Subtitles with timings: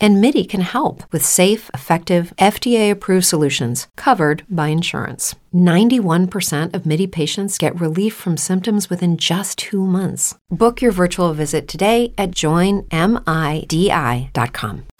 [0.00, 5.34] And MIDI can help with safe, effective, FDA approved solutions covered by insurance.
[5.54, 10.36] 91% of MIDI patients get relief from symptoms within just two months.
[10.50, 12.88] Book your virtual visit today at joinmidi.com.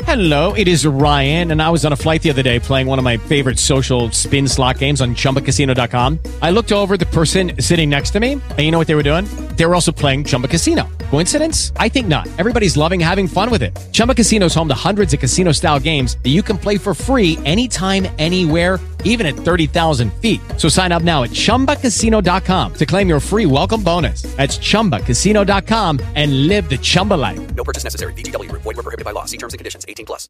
[0.04, 2.98] Hello, it is Ryan, and I was on a flight the other day playing one
[2.98, 6.18] of my favorite social spin slot games on chumbacasino.com.
[6.40, 9.02] I looked over the person sitting next to me, and you know what they were
[9.02, 9.26] doing?
[9.56, 10.88] They were also playing Chumba Casino.
[11.10, 11.72] Coincidence?
[11.76, 12.26] I think not.
[12.38, 13.76] Everybody's loving having fun with it.
[13.92, 16.94] Chumba Casino is home to hundreds of casino style games that you can play for
[16.94, 20.40] free anytime, anywhere, even at 30,000 feet.
[20.56, 24.22] So sign up now at chumbacasino.com to claim your free welcome bonus.
[24.36, 27.54] That's chumbacasino.com and live the Chumba life.
[27.54, 28.14] No purchase necessary.
[28.48, 28.62] Group.
[28.62, 29.26] Void prohibited by law.
[29.26, 29.84] See terms and conditions.
[29.88, 30.28] 18 plus.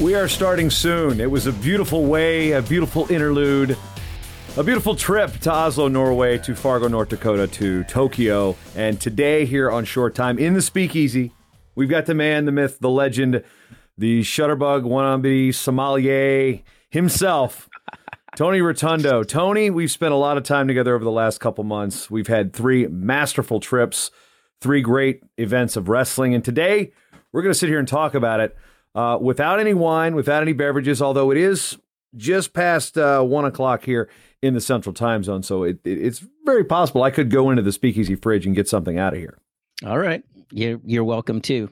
[0.00, 1.20] We are starting soon.
[1.20, 3.78] It was a beautiful way, a beautiful interlude,
[4.56, 8.56] a beautiful trip to Oslo, Norway, to Fargo, North Dakota, to Tokyo.
[8.74, 11.30] And today, here on Short Time in the Speakeasy,
[11.76, 13.44] we've got the man, the myth, the legend,
[13.96, 17.68] the Shutterbug wannabe sommelier himself,
[18.36, 19.22] Tony Rotundo.
[19.22, 22.10] Tony, we've spent a lot of time together over the last couple months.
[22.10, 24.10] We've had three masterful trips,
[24.60, 26.34] three great events of wrestling.
[26.34, 26.90] And today,
[27.30, 28.56] we're going to sit here and talk about it
[28.94, 31.78] uh, without any wine, without any beverages, although it is
[32.16, 34.08] just past uh, one o'clock here
[34.42, 35.42] in the central time zone.
[35.42, 38.68] So it, it, it's very possible I could go into the speakeasy fridge and get
[38.68, 39.38] something out of here.
[39.84, 40.22] All right.
[40.50, 41.70] You're, you're welcome too.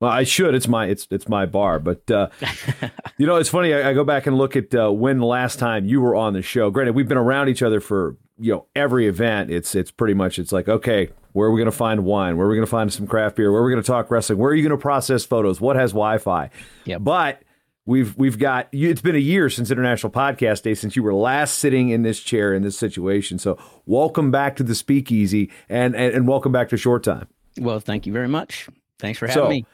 [0.00, 0.54] Well, I should.
[0.54, 2.28] It's my it's it's my bar, but uh,
[3.16, 3.72] you know, it's funny.
[3.72, 6.42] I, I go back and look at uh, when last time you were on the
[6.42, 6.70] show.
[6.70, 9.50] Granted, we've been around each other for you know every event.
[9.50, 12.36] It's it's pretty much it's like okay, where are we going to find wine?
[12.36, 13.50] Where are we going to find some craft beer?
[13.50, 14.38] Where are we going to talk wrestling?
[14.38, 15.60] Where are you going to process photos?
[15.60, 16.48] What has Wi-Fi?
[16.84, 17.42] Yeah, but
[17.84, 21.58] we've we've got it's been a year since International Podcast Day since you were last
[21.58, 23.40] sitting in this chair in this situation.
[23.40, 27.26] So welcome back to the Speakeasy and and, and welcome back to Short Time.
[27.58, 28.68] Well, thank you very much.
[29.00, 29.66] Thanks for having So, me.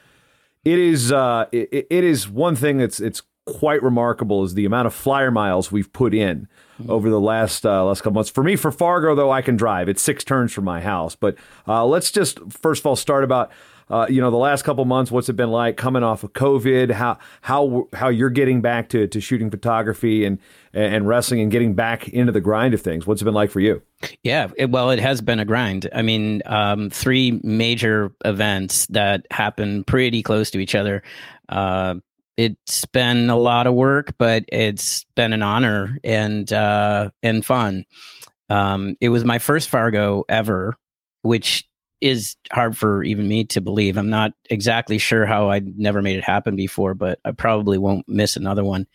[0.65, 4.87] It is uh, it, it is one thing that's it's quite remarkable is the amount
[4.87, 6.49] of flyer miles we've put in
[6.89, 8.31] over the last uh, last couple months.
[8.31, 9.89] For me, for Fargo though, I can drive.
[9.89, 11.15] It's six turns from my house.
[11.15, 11.37] But
[11.67, 13.51] uh, let's just first of all start about.
[13.89, 15.11] Uh, you know the last couple months.
[15.11, 16.93] What's it been like coming off of COVID?
[16.93, 20.39] How how how you're getting back to, to shooting photography and
[20.73, 23.05] and wrestling and getting back into the grind of things?
[23.05, 23.83] What's it been like for you?
[24.23, 25.89] Yeah, it, well, it has been a grind.
[25.93, 31.03] I mean, um, three major events that happen pretty close to each other.
[31.49, 31.97] Uh,
[32.41, 37.85] it's been a lot of work, but it's been an honor and uh, and fun.
[38.49, 40.75] Um, it was my first Fargo ever,
[41.21, 41.69] which
[42.01, 43.99] is hard for even me to believe.
[43.99, 48.09] I'm not exactly sure how I never made it happen before, but I probably won't
[48.09, 48.87] miss another one.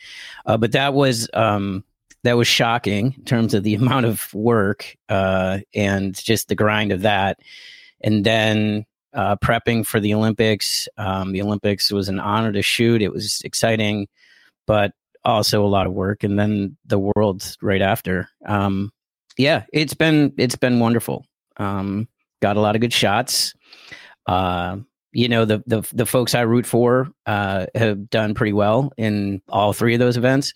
[0.47, 1.83] Uh, but that was um,
[2.23, 6.91] that was shocking in terms of the amount of work uh, and just the grind
[6.91, 7.37] of that.
[8.01, 10.87] And then uh, prepping for the Olympics.
[10.97, 13.01] Um, the Olympics was an honor to shoot.
[13.01, 14.07] It was exciting,
[14.67, 14.91] but
[15.23, 16.23] also a lot of work.
[16.23, 18.29] And then the world right after.
[18.45, 18.91] Um,
[19.37, 21.25] yeah, it's been it's been wonderful.
[21.57, 22.07] Um,
[22.41, 23.53] got a lot of good shots.
[24.27, 24.77] Uh,
[25.11, 29.41] you know the the the folks I root for uh, have done pretty well in
[29.49, 30.53] all three of those events.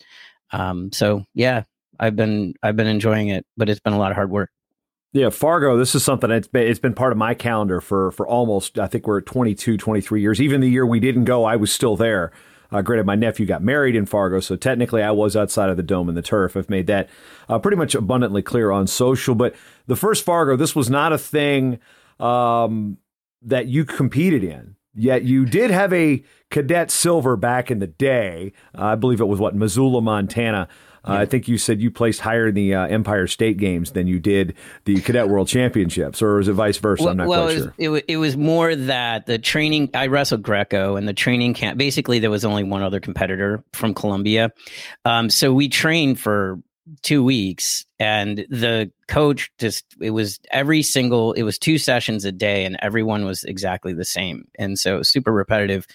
[0.52, 1.64] Um, so yeah,
[2.00, 4.50] I've been I've been enjoying it, but it's been a lot of hard work.
[5.12, 8.28] Yeah, Fargo, this is something that's been, it's been part of my calendar for, for
[8.28, 10.40] almost, I think we're at 22, 23 years.
[10.40, 12.32] Even the year we didn't go, I was still there.
[12.72, 15.84] Uh, granted, my nephew got married in Fargo, so technically I was outside of the
[15.84, 16.56] dome and the turf.
[16.56, 17.10] I've made that
[17.48, 19.34] uh, pretty much abundantly clear on social.
[19.34, 19.56] But
[19.88, 21.80] the first Fargo, this was not a thing
[22.20, 23.00] um,
[23.42, 24.76] that you competed in.
[24.94, 28.54] Yet you did have a cadet silver back in the day.
[28.78, 30.68] Uh, I believe it was what Missoula, Montana.
[31.08, 34.08] Uh, I think you said you placed higher in the uh, Empire State Games than
[34.08, 34.56] you did
[34.86, 37.10] the Cadet World Championships, or was it vice versa?
[37.10, 37.74] I'm not well, quite it was, sure.
[37.78, 39.90] it, wa- it was more that the training.
[39.94, 41.78] I wrestled Greco, and the training camp.
[41.78, 44.52] Basically, there was only one other competitor from Columbia,
[45.06, 46.60] um, so we trained for
[47.02, 51.34] two weeks, and the coach just it was every single.
[51.34, 55.32] It was two sessions a day, and everyone was exactly the same, and so super
[55.32, 55.88] repetitive,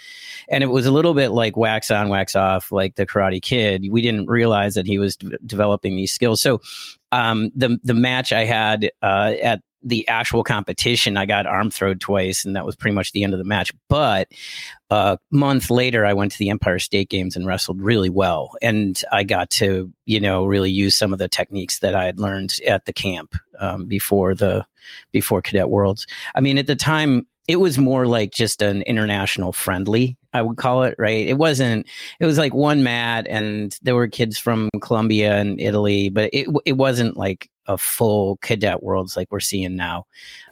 [0.49, 3.87] and it was a little bit like wax on, wax off, like the Karate Kid.
[3.91, 6.41] We didn't realize that he was d- developing these skills.
[6.41, 6.61] So,
[7.12, 12.00] um, the the match I had uh, at the actual competition, I got arm throwed
[12.00, 13.72] twice, and that was pretty much the end of the match.
[13.88, 14.28] But
[14.90, 19.00] a month later, I went to the Empire State Games and wrestled really well, and
[19.12, 22.58] I got to you know really use some of the techniques that I had learned
[22.66, 24.66] at the camp um, before the
[25.12, 26.06] before Cadet Worlds.
[26.34, 30.56] I mean, at the time, it was more like just an international friendly i would
[30.56, 31.86] call it right it wasn't
[32.20, 36.48] it was like one mat and there were kids from colombia and italy but it
[36.64, 40.06] it wasn't like a full cadet worlds like we're seeing now.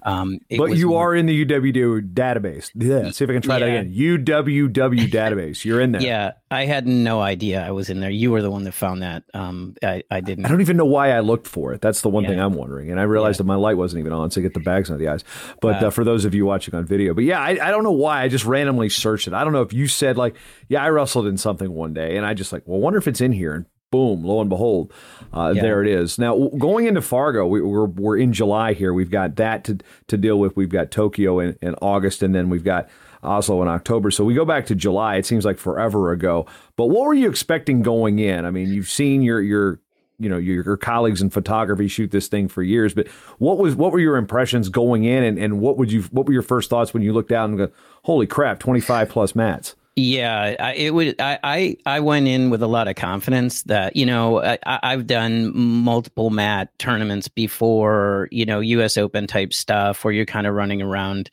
[0.04, 2.70] Um, but you more, are in the UWW database.
[2.74, 3.66] Yeah, see if I can try yeah.
[3.66, 3.94] that again.
[3.94, 5.64] UWW database.
[5.64, 6.02] You're in there.
[6.02, 8.10] Yeah, I had no idea I was in there.
[8.10, 9.22] You were the one that found that.
[9.32, 10.46] Um, I, I didn't.
[10.46, 11.80] I don't even know why I looked for it.
[11.80, 12.30] That's the one yeah.
[12.30, 12.90] thing I'm wondering.
[12.90, 13.42] And I realized yeah.
[13.42, 15.22] that my light wasn't even on, so I get the bags on the eyes.
[15.60, 17.84] But uh, uh, for those of you watching on video, but yeah, I, I don't
[17.84, 18.22] know why.
[18.22, 19.34] I just randomly searched it.
[19.34, 20.34] I don't know if you said like,
[20.68, 23.20] yeah, I wrestled in something one day, and I just like, well, wonder if it's
[23.20, 23.54] in here.
[23.54, 24.92] And boom, lo and behold,
[25.32, 25.62] uh, yeah.
[25.62, 26.18] there it is.
[26.18, 28.92] Now, going into Fargo, we, are we're, we're in July here.
[28.92, 29.78] We've got that to,
[30.08, 30.56] to deal with.
[30.56, 32.88] We've got Tokyo in, in August, and then we've got
[33.22, 34.10] Oslo in October.
[34.10, 35.16] So we go back to July.
[35.16, 36.46] It seems like forever ago.
[36.74, 38.44] But what were you expecting going in?
[38.44, 39.78] I mean, you've seen your your
[40.18, 43.06] you know your, your colleagues in photography shoot this thing for years, but
[43.38, 46.32] what was what were your impressions going in, and, and what would you what were
[46.32, 47.68] your first thoughts when you looked out and go,
[48.04, 49.76] holy crap, twenty five plus mats?
[49.94, 51.20] Yeah, I, it would.
[51.20, 55.06] I, I, I went in with a lot of confidence that you know I, I've
[55.06, 58.96] done multiple mat tournaments before, you know, U.S.
[58.96, 61.30] Open type stuff where you're kind of running around.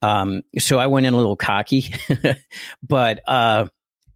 [0.00, 1.92] Um, so I went in a little cocky,
[2.82, 3.66] but uh,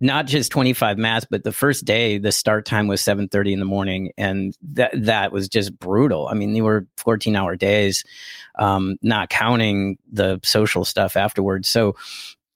[0.00, 3.66] not just 25 mats, but the first day the start time was 7:30 in the
[3.66, 6.26] morning, and that that was just brutal.
[6.28, 8.02] I mean, they were 14 hour days,
[8.58, 11.68] um, not counting the social stuff afterwards.
[11.68, 11.96] So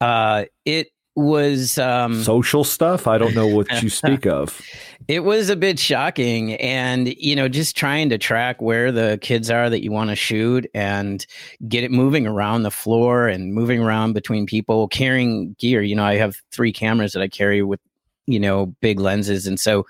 [0.00, 3.08] uh, it was um, social stuff.
[3.08, 4.60] I don't know what you speak of.
[5.08, 9.50] It was a bit shocking, and you know, just trying to track where the kids
[9.50, 11.26] are that you want to shoot and
[11.66, 15.82] get it moving around the floor and moving around between people, carrying gear.
[15.82, 17.80] You know, I have three cameras that I carry with
[18.26, 19.86] you know big lenses, and so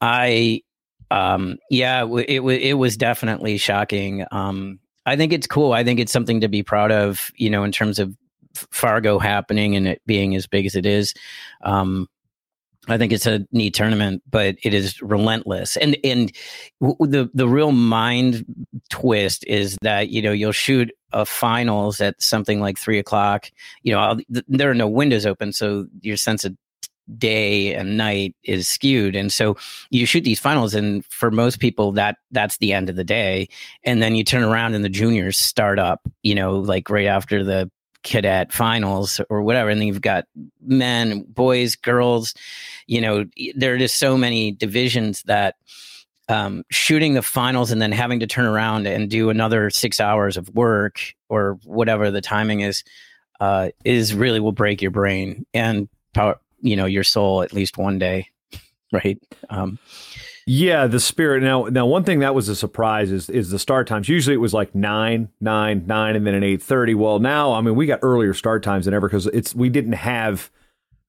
[0.00, 0.62] I,
[1.12, 4.24] um, yeah, it was it was definitely shocking.
[4.32, 5.72] Um, I think it's cool.
[5.72, 7.30] I think it's something to be proud of.
[7.36, 8.16] You know, in terms of
[8.54, 11.14] Fargo happening and it being as big as it is.
[11.62, 12.08] Um,
[12.88, 15.76] I think it's a neat tournament, but it is relentless.
[15.76, 16.32] And and
[16.80, 18.44] the the real mind
[18.90, 23.50] twist is that you know you'll shoot a finals at something like three o'clock.
[23.82, 26.56] You know th- there are no windows open, so your sense of
[27.16, 29.56] day and night is skewed and so
[29.88, 33.48] you shoot these finals and for most people that that's the end of the day
[33.82, 37.42] and then you turn around and the juniors start up you know like right after
[37.42, 37.70] the
[38.04, 40.24] cadet finals or whatever and then you've got
[40.62, 42.32] men boys girls
[42.86, 43.24] you know
[43.54, 45.56] there are just so many divisions that
[46.30, 50.36] um, shooting the finals and then having to turn around and do another six hours
[50.36, 51.00] of work
[51.30, 52.84] or whatever the timing is
[53.40, 57.78] uh, is really will break your brain and power you know your soul at least
[57.78, 58.28] one day
[58.92, 59.18] right?
[59.50, 59.78] Um,
[60.48, 61.42] yeah, the spirit.
[61.42, 64.08] Now, now one thing that was a surprise is is the start times.
[64.08, 66.94] Usually it was like nine, nine, nine, and then an eight thirty.
[66.94, 69.92] Well, now I mean we got earlier start times than ever because it's we didn't
[69.92, 70.50] have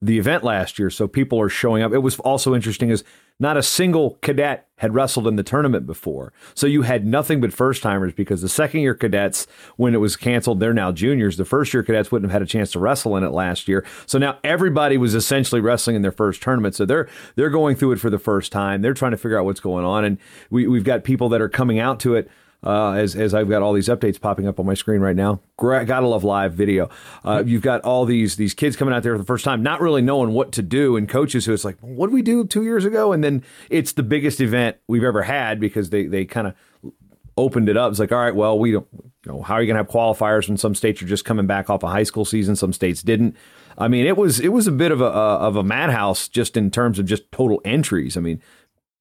[0.01, 1.91] the event last year, so people are showing up.
[1.91, 3.03] It was also interesting is
[3.37, 6.31] not a single cadet had wrestled in the tournament before.
[6.53, 10.15] So you had nothing but first timers because the second year cadets, when it was
[10.15, 11.37] canceled, they're now juniors.
[11.37, 13.85] The first year cadets wouldn't have had a chance to wrestle in it last year.
[14.05, 16.75] So now everybody was essentially wrestling in their first tournament.
[16.75, 18.81] So they're they're going through it for the first time.
[18.81, 20.05] They're trying to figure out what's going on.
[20.05, 20.17] And
[20.49, 22.29] we, we've got people that are coming out to it
[22.63, 25.41] uh, as as I've got all these updates popping up on my screen right now.
[25.87, 26.89] Gotta love live video.
[27.23, 29.81] Uh, you've got all these these kids coming out there for the first time, not
[29.81, 32.63] really knowing what to do, and coaches who it's like, what did we do two
[32.63, 33.11] years ago?
[33.13, 36.55] And then it's the biggest event we've ever had because they they kind of
[37.37, 37.91] opened it up.
[37.91, 39.91] It's like, all right, well, we don't, you know, how are you going to have
[39.91, 43.01] qualifiers when some states are just coming back off a high school season, some states
[43.01, 43.35] didn't.
[43.77, 46.69] I mean, it was it was a bit of a of a madhouse just in
[46.69, 48.17] terms of just total entries.
[48.17, 48.41] I mean,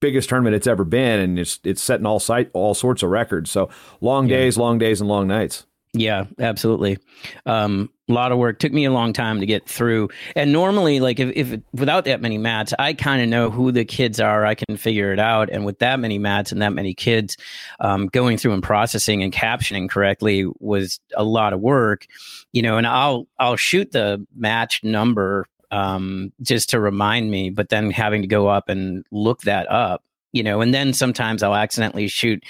[0.00, 3.50] biggest tournament it's ever been, and it's it's setting all site all sorts of records.
[3.50, 5.64] So long days, long days, and long nights.
[5.94, 6.98] Yeah, absolutely.
[7.46, 10.10] Um, a lot of work took me a long time to get through.
[10.36, 13.84] And normally, like if, if without that many mats, I kind of know who the
[13.84, 14.44] kids are.
[14.44, 15.48] I can figure it out.
[15.50, 17.36] And with that many mats and that many kids,
[17.80, 22.06] um, going through and processing and captioning correctly was a lot of work.
[22.52, 27.68] You know, and I'll I'll shoot the match number um, just to remind me, but
[27.68, 31.54] then having to go up and look that up, you know, and then sometimes I'll
[31.54, 32.42] accidentally shoot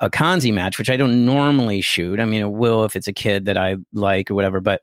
[0.00, 2.20] a Kanzi match, which I don't normally shoot.
[2.20, 4.82] I mean, it will if it's a kid that I like or whatever, but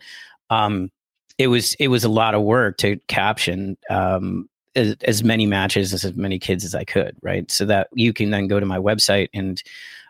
[0.49, 0.91] um,
[1.37, 5.93] it was it was a lot of work to caption um, as, as many matches
[5.93, 7.49] as, as many kids as I could, right?
[7.49, 9.61] So that you can then go to my website and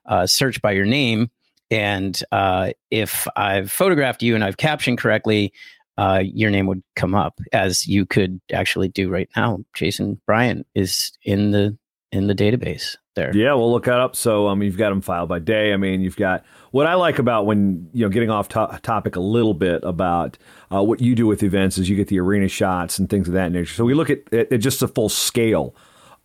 [0.05, 1.29] uh, search by your name
[1.71, 5.53] and uh, if I've photographed you and I've captioned correctly,
[5.99, 9.59] uh, your name would come up as you could actually do right now.
[9.73, 11.77] Jason Bryant is in the
[12.11, 13.35] in the database there.
[13.35, 14.15] Yeah, we'll look that up.
[14.15, 15.73] So, I mean, you've got them filed by day.
[15.73, 19.17] I mean, you've got what I like about when you know getting off to- topic
[19.17, 20.37] a little bit about
[20.73, 23.33] uh, what you do with events is you get the arena shots and things of
[23.33, 23.73] that nature.
[23.73, 25.75] So we look at, at, at just the full scale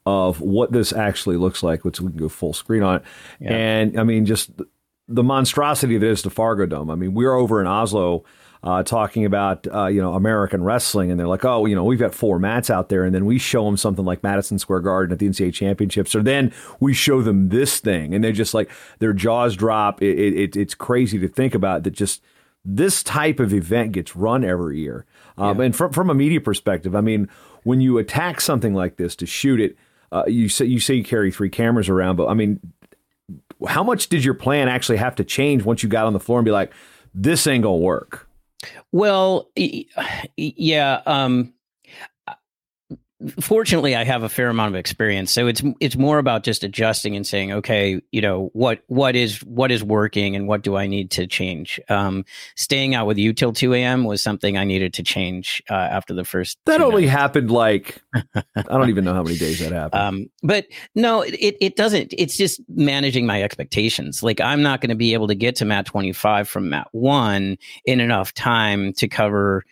[0.07, 3.03] of what this actually looks like, which we can go full screen on it.
[3.41, 3.55] Yeah.
[3.55, 4.53] And I mean, just
[5.09, 6.91] the monstrosity that is the Fargo Dome.
[6.91, 8.25] I mean, we're over in Oslo.
[8.65, 11.99] Uh, talking about uh, you know American wrestling, and they're like, oh, you know, we've
[11.99, 15.13] got four mats out there, and then we show them something like Madison Square Garden
[15.13, 18.71] at the NCAA championships, or then we show them this thing, and they're just like
[19.01, 20.01] their jaws drop.
[20.01, 21.91] It, it, it's crazy to think about that.
[21.91, 22.23] Just
[22.65, 25.05] this type of event gets run every year,
[25.37, 25.67] um, yeah.
[25.67, 27.29] and from from a media perspective, I mean,
[27.65, 29.77] when you attack something like this to shoot it,
[30.11, 32.61] uh, you say you say you carry three cameras around, but I mean,
[33.69, 36.39] how much did your plan actually have to change once you got on the floor
[36.39, 36.73] and be like,
[37.15, 38.24] this ain't gonna work?
[38.93, 39.51] Well,
[40.37, 41.03] yeah.
[41.07, 41.54] Um,
[43.41, 45.31] fortunately i have a fair amount of experience.
[45.31, 49.41] So it's it's more about just adjusting and saying okay you know what what is
[49.45, 51.81] what is working and what do i need to change?
[51.89, 52.25] Um,
[52.57, 56.15] staying out with you till 2 a.m was something i needed to change uh, after
[56.15, 57.13] the first that only nights.
[57.13, 60.03] happened like i don't even know how many days that happened.
[60.03, 64.23] Um, but no it, it doesn't it's just managing my expectations.
[64.23, 67.57] Like i'm not going to be able to get to mat 25 from mat 1
[67.85, 69.65] in enough time to cover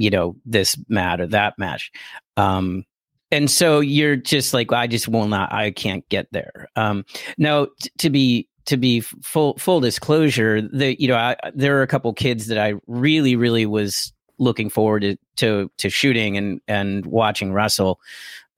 [0.00, 1.92] you know this mat or that match
[2.36, 2.84] um,
[3.30, 6.68] and so you're just like, I just will not, I can't get there.
[6.76, 7.04] Um,
[7.38, 11.82] now t- to be, to be full, full disclosure, the, you know, I, there are
[11.82, 16.60] a couple kids that I really, really was looking forward to, to, to shooting and,
[16.66, 18.00] and watching wrestle.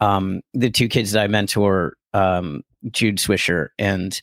[0.01, 4.21] Um, the two kids that I mentor, um, Jude Swisher and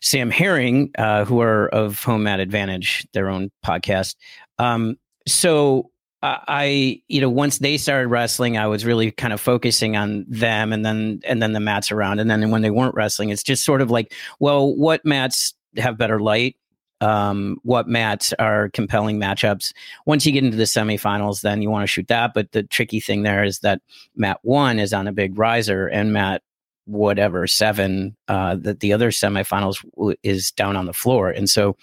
[0.00, 4.14] Sam Herring, uh, who are of Home Mat Advantage, their own podcast.
[4.58, 4.96] Um,
[5.26, 5.90] so
[6.22, 10.72] I, you know, once they started wrestling, I was really kind of focusing on them,
[10.72, 13.64] and then and then the mats around, and then when they weren't wrestling, it's just
[13.64, 16.56] sort of like, well, what mats have better light?
[17.02, 19.72] Um, what mats are compelling matchups?
[20.06, 22.32] Once you get into the semifinals, then you want to shoot that.
[22.34, 23.82] But the tricky thing there is that
[24.16, 26.42] mat one is on a big riser, and mat
[26.86, 31.76] whatever seven uh, that the other semifinals w- is down on the floor, and so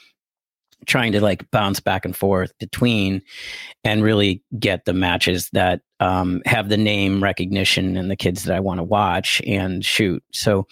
[0.85, 3.21] trying to like bounce back and forth between
[3.83, 8.55] and really get the matches that um, have the name recognition and the kids that
[8.55, 10.23] I want to watch and shoot.
[10.31, 10.67] So,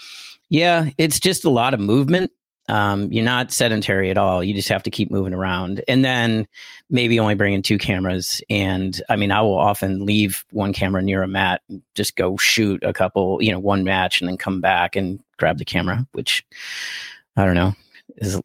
[0.50, 2.32] yeah, it's just a lot of movement.
[2.70, 4.44] Um, you're not sedentary at all.
[4.44, 6.48] You just have to keep moving around, and then
[6.90, 8.42] maybe only bring in two cameras.
[8.50, 11.62] And I mean, I will often leave one camera near a mat,
[11.96, 15.58] just go shoot a couple, you know, one match, and then come back and grab
[15.58, 16.08] the camera.
[16.14, 16.46] Which
[17.36, 17.74] I don't know
[18.22, 18.36] is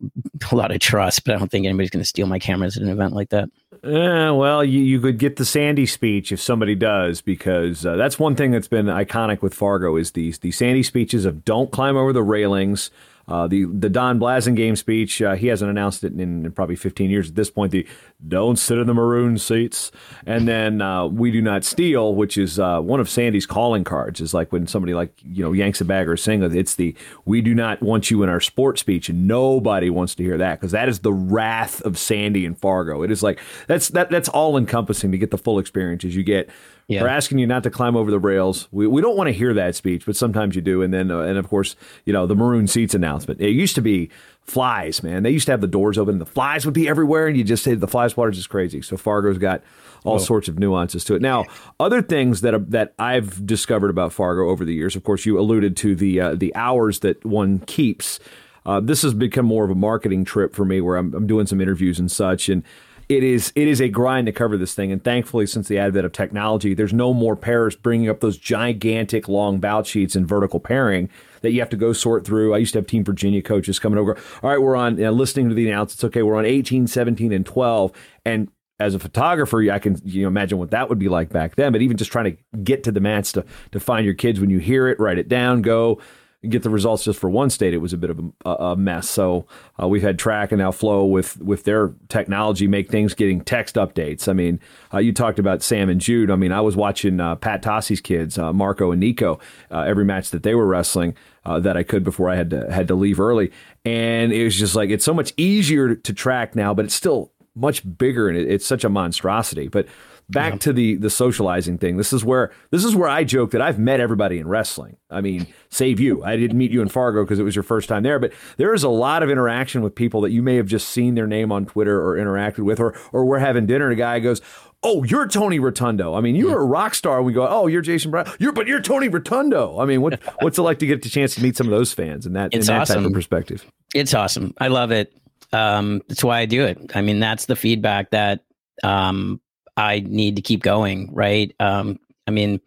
[0.50, 2.83] a lot of trust, but I don't think anybody's going to steal my cameras at
[2.83, 3.49] an event like that.
[3.85, 8.18] Uh, well, you, you could get the Sandy speech if somebody does, because uh, that's
[8.18, 11.97] one thing that's been iconic with Fargo is these the Sandy speeches of don't climb
[11.97, 12.90] over the railings.
[13.28, 17.11] Uh, the the Don Blasingame speech, uh, he hasn't announced it in, in, probably 15
[17.11, 17.73] years at this point.
[17.73, 17.85] The
[18.26, 19.90] don't sit in the maroon seats,
[20.25, 24.21] and then uh, we do not steal, which is uh, one of Sandy's calling cards.
[24.21, 26.54] Is like when somebody like you know yanks a bag or single.
[26.54, 30.23] It's the we do not want you in our sports speech, and nobody wants to
[30.23, 33.02] hear that because that is the wrath of Sandy and Fargo.
[33.02, 36.04] It is like that's that that's all encompassing to get the full experience.
[36.04, 36.49] As you get
[36.88, 37.02] yeah.
[37.02, 38.68] We're asking you not to climb over the rails.
[38.70, 40.82] We, we don't want to hear that speech, but sometimes you do.
[40.82, 41.74] And then, uh, and of course,
[42.04, 43.40] you know, the maroon seats announcement.
[43.40, 44.08] It used to be
[44.42, 45.24] flies, man.
[45.24, 46.14] They used to have the doors open.
[46.14, 48.50] And the flies would be everywhere, and you just say the fly swatter is just
[48.50, 48.82] crazy.
[48.82, 49.62] So Fargo's got
[50.04, 51.22] all sorts of nuances to it.
[51.22, 51.46] Now,
[51.80, 54.94] other things that are, that I've discovered about Fargo over the years.
[54.94, 58.20] Of course, you alluded to the uh, the hours that one keeps.
[58.64, 61.46] Uh, this has become more of a marketing trip for me, where I'm, I'm doing
[61.46, 62.62] some interviews and such, and
[63.08, 64.90] it is it is a grind to cover this thing.
[64.90, 69.28] And thankfully, since the advent of technology, there's no more pairs bringing up those gigantic
[69.28, 71.08] long bout sheets and vertical pairing
[71.42, 72.54] that you have to go sort through.
[72.54, 74.16] I used to have Team Virginia coaches coming over.
[74.42, 76.02] All right, we're on you know, listening to the announcements.
[76.04, 77.92] Okay, we're on 18, 17, and 12,
[78.25, 78.48] and
[78.78, 81.72] as a photographer, I can you know imagine what that would be like back then.
[81.72, 84.50] But even just trying to get to the mats to to find your kids when
[84.50, 86.00] you hear it, write it down, go
[86.46, 89.08] get the results just for one state, it was a bit of a, a mess.
[89.08, 89.46] So
[89.80, 93.76] uh, we've had Track and now Flow with with their technology make things getting text
[93.76, 94.28] updates.
[94.28, 94.60] I mean,
[94.92, 96.30] uh, you talked about Sam and Jude.
[96.30, 99.38] I mean, I was watching uh, Pat Tossi's kids, uh, Marco and Nico,
[99.70, 101.14] uh, every match that they were wrestling.
[101.44, 103.52] Uh, that I could before I had to had to leave early,
[103.84, 107.30] and it was just like it's so much easier to track now, but it's still
[107.56, 109.68] much bigger and it, it's such a monstrosity.
[109.68, 109.86] But
[110.28, 110.59] back Yeah.
[110.59, 111.97] to the the socializing thing.
[111.97, 114.97] This is where this is where I joke that I've met everybody in wrestling.
[115.11, 116.25] I mean, save you.
[116.25, 118.75] I didn't meet you in Fargo because it was your first time there, but there
[118.75, 121.52] is a lot of interaction with people that you may have just seen their name
[121.52, 124.40] on Twitter or interacted with, or or we're having dinner and a guy goes.
[124.83, 126.14] Oh, you're Tony Rotundo.
[126.14, 127.21] I mean, you're a rock star.
[127.23, 128.30] We go, oh, you're Jason Brown.
[128.38, 129.80] You're, but you're Tony Rotundo.
[129.80, 131.92] I mean, what what's it like to get the chance to meet some of those
[131.95, 133.06] fans and that It's in that type awesome.
[133.06, 133.64] of perspective?
[133.95, 134.52] It's awesome.
[134.59, 135.12] I love it.
[135.52, 136.92] Um, that's why I do it.
[136.95, 138.45] I mean, that's the feedback that
[138.85, 139.40] um,
[139.76, 141.11] I need to keep going.
[141.12, 141.54] Right.
[141.61, 142.61] Um, I mean,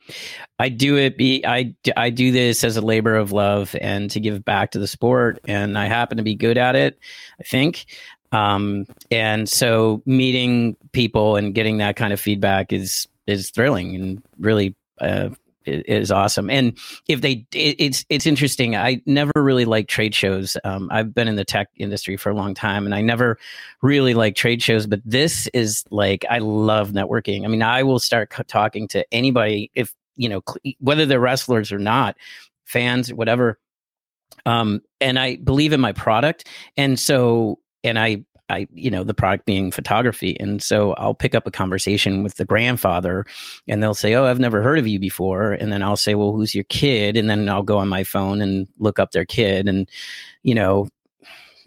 [0.60, 1.16] I do it.
[1.46, 4.88] I I do this as a labor of love and to give back to the
[4.88, 6.98] sport, and I happen to be good at it.
[7.40, 7.86] I think.
[8.32, 14.24] Um, and so meeting people and getting that kind of feedback is is thrilling and
[14.40, 15.30] really uh,
[15.88, 16.50] is awesome.
[16.50, 18.76] And if they, it, it's it's interesting.
[18.76, 20.58] I never really like trade shows.
[20.64, 23.38] Um, I've been in the tech industry for a long time, and I never
[23.82, 24.88] really like trade shows.
[24.88, 27.46] But this is like I love networking.
[27.46, 31.20] I mean, I will start c- talking to anybody if you know cl- whether they're
[31.20, 32.18] wrestlers or not,
[32.66, 33.60] fans, whatever.
[34.46, 36.48] Um, and I believe in my product,
[36.78, 41.36] and so and I I you know the product being photography, and so I'll pick
[41.36, 43.26] up a conversation with the grandfather,
[43.68, 46.34] and they'll say, "Oh, I've never heard of you before," and then I'll say, "Well,
[46.34, 49.68] who's your kid?" And then I'll go on my phone and look up their kid,
[49.70, 49.90] and
[50.44, 50.88] you know.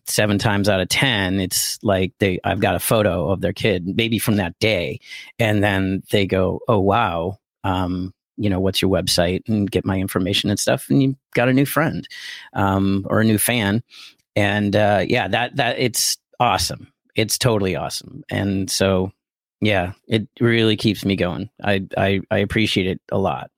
[0.07, 3.87] Seven times out of ten, it's like they I've got a photo of their kid,
[3.87, 4.99] maybe from that day,
[5.39, 9.99] and then they go, "Oh wow, um, you know, what's your website?" and get my
[10.01, 12.09] information and stuff, and you got a new friend,
[12.55, 13.81] um, or a new fan,
[14.37, 16.93] and uh, yeah, that that it's awesome.
[17.15, 19.13] It's totally awesome, and so
[19.61, 21.51] yeah, it really keeps me going.
[21.63, 23.51] I I, I appreciate it a lot.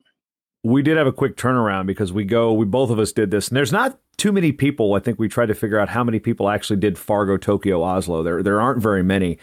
[0.65, 3.49] we did have a quick turnaround because we go we both of us did this
[3.49, 6.19] and there's not too many people i think we tried to figure out how many
[6.19, 9.39] people actually did fargo tokyo oslo there there aren't very many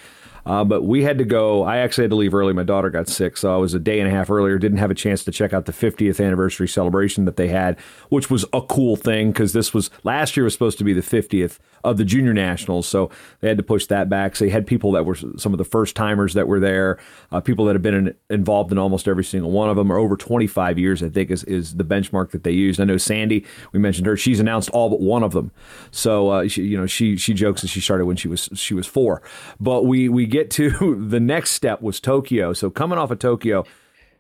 [0.46, 2.54] uh, but we had to go i actually had to leave early.
[2.54, 4.58] My daughter got sick so i was a day and a half earlier.
[4.58, 7.80] Didn't have a chance to check out the 50th anniversary celebration that they had
[8.10, 11.02] which was a cool thing because this was last year was supposed to be the
[11.02, 14.36] 50th of the junior nationals so they had to push that back.
[14.36, 17.00] So they had people that were some of the first timers that were there
[17.32, 19.92] uh, people that have been in, involved in almost every single one of them.
[19.92, 22.80] Or over 25 years i think is, is the benchmark that they used.
[22.80, 25.52] I know sandy we mentioned her she's announced all but one of them.
[25.92, 28.74] So uh, she, you know she she jokes that she started when she was she
[28.74, 29.22] was four.
[29.60, 33.64] But we we get to the next step was tokyo so coming off of tokyo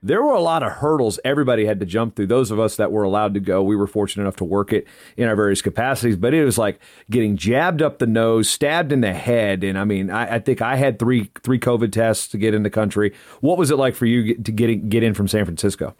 [0.03, 2.27] there were a lot of hurdles everybody had to jump through.
[2.27, 4.87] Those of us that were allowed to go, we were fortunate enough to work it
[5.15, 6.15] in our various capacities.
[6.15, 9.83] But it was like getting jabbed up the nose, stabbed in the head, and I
[9.83, 13.13] mean, I, I think I had three three COVID tests to get in the country.
[13.41, 15.95] What was it like for you to get get in from San Francisco?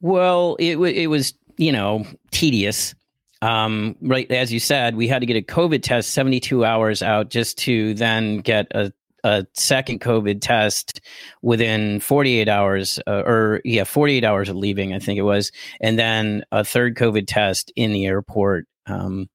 [0.00, 2.94] Well, it wa- it was you know tedious.
[3.42, 7.28] Um, right as you said, we had to get a COVID test 72 hours out
[7.28, 8.92] just to then get a
[9.26, 11.00] a second COVID test
[11.42, 15.98] within 48 hours, uh, or yeah, 48 hours of leaving, I think it was, and
[15.98, 18.68] then a third COVID test in the airport.
[18.86, 19.28] Um,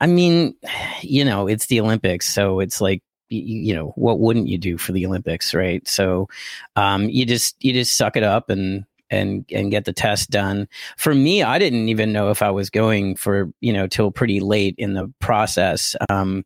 [0.00, 0.54] I mean,
[1.02, 4.92] you know, it's the Olympics, so it's like you know what wouldn't you do for
[4.92, 6.28] the olympics right so
[6.76, 10.68] um, you just you just suck it up and and and get the test done.
[10.96, 14.40] For me i didn't even know if i was going for you know till pretty
[14.40, 15.96] late in the process.
[16.08, 16.44] Um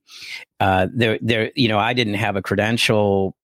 [0.60, 3.36] uh there there you know i didn't have a credential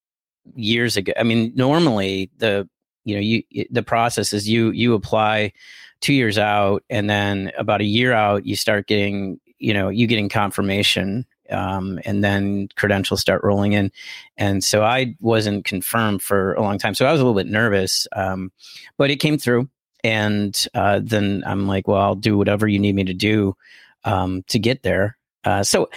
[0.55, 1.13] years ago.
[1.19, 2.69] I mean normally the
[3.05, 5.53] you know you the process is you you apply
[6.01, 10.07] two years out and then about a year out you start getting you know you
[10.07, 13.91] getting confirmation um, and then credentials start rolling in.
[14.37, 16.95] And so i wasn't confirmed for a long time.
[16.95, 18.53] So i was a little bit nervous um,
[18.97, 19.69] but it came through.
[20.05, 23.57] And uh, then i'm like well i'll do whatever you need me to do
[24.05, 25.17] um, to get there.
[25.45, 25.91] Uh, so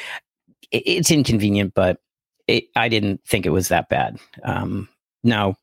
[0.72, 2.00] it, it's inconvenient but
[2.48, 4.18] it, i didn't think it was that bad.
[4.44, 4.90] Um,
[5.24, 5.56] now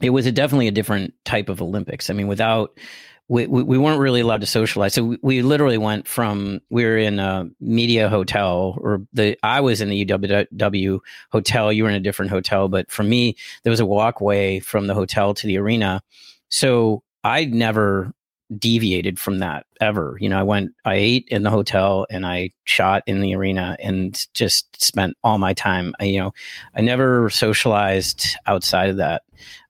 [0.00, 2.10] it was a definitely a different type of olympics.
[2.10, 2.78] I mean without
[3.28, 4.94] we, we, we weren't really allowed to socialize.
[4.94, 9.60] So we, we literally went from we were in a media hotel, or the I
[9.60, 11.72] was in the UWW hotel.
[11.72, 14.94] You were in a different hotel, but for me, there was a walkway from the
[14.94, 16.02] hotel to the arena.
[16.50, 18.12] So I never
[18.58, 20.16] deviated from that ever.
[20.20, 23.76] You know, I went, I ate in the hotel and I shot in the arena
[23.80, 25.94] and just spent all my time.
[26.00, 26.34] I, you know,
[26.76, 29.22] I never socialized outside of that.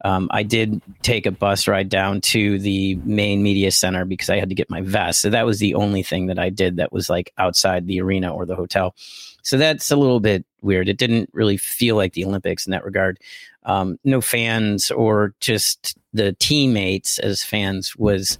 [0.04, 4.38] Um, I did take a bus ride down to the main media center because I
[4.38, 5.20] had to get my vest.
[5.20, 8.32] So that was the only thing that I did that was like outside the arena
[8.32, 8.94] or the hotel.
[9.42, 10.88] So that's a little bit weird.
[10.88, 13.18] It didn't really feel like the Olympics in that regard.
[13.64, 18.38] Um, no fans or just the teammates as fans was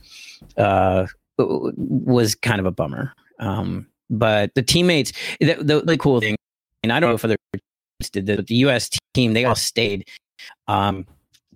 [0.57, 1.07] uh,
[1.39, 3.13] was kind of a bummer.
[3.41, 6.37] Um, but the teammates, the, the, the cool thing,
[6.83, 8.91] and I don't know if other teams did this, but the U.S.
[9.15, 10.09] team they all stayed.
[10.69, 11.07] Um,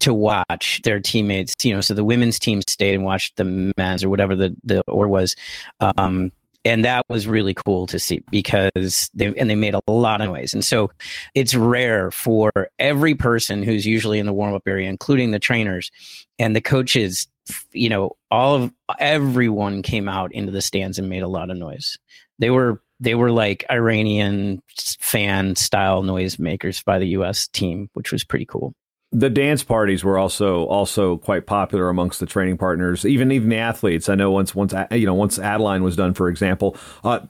[0.00, 1.54] to watch their teammates.
[1.62, 4.82] You know, so the women's team stayed and watched the men's or whatever the the
[4.82, 5.34] or was.
[5.80, 6.32] Um,
[6.64, 10.28] and that was really cool to see because they and they made a lot of
[10.28, 10.54] noise.
[10.54, 10.90] And so
[11.34, 15.90] it's rare for every person who's usually in the warm-up area including the trainers
[16.38, 17.26] and the coaches
[17.72, 21.56] you know all of everyone came out into the stands and made a lot of
[21.56, 21.98] noise.
[22.38, 24.62] They were they were like iranian
[25.00, 28.74] fan style noise makers by the us team which was pretty cool
[29.10, 33.56] the dance parties were also also quite popular amongst the training partners, even even the
[33.56, 34.08] athletes.
[34.08, 37.20] I know once once you know once Adeline was done, for example, uh,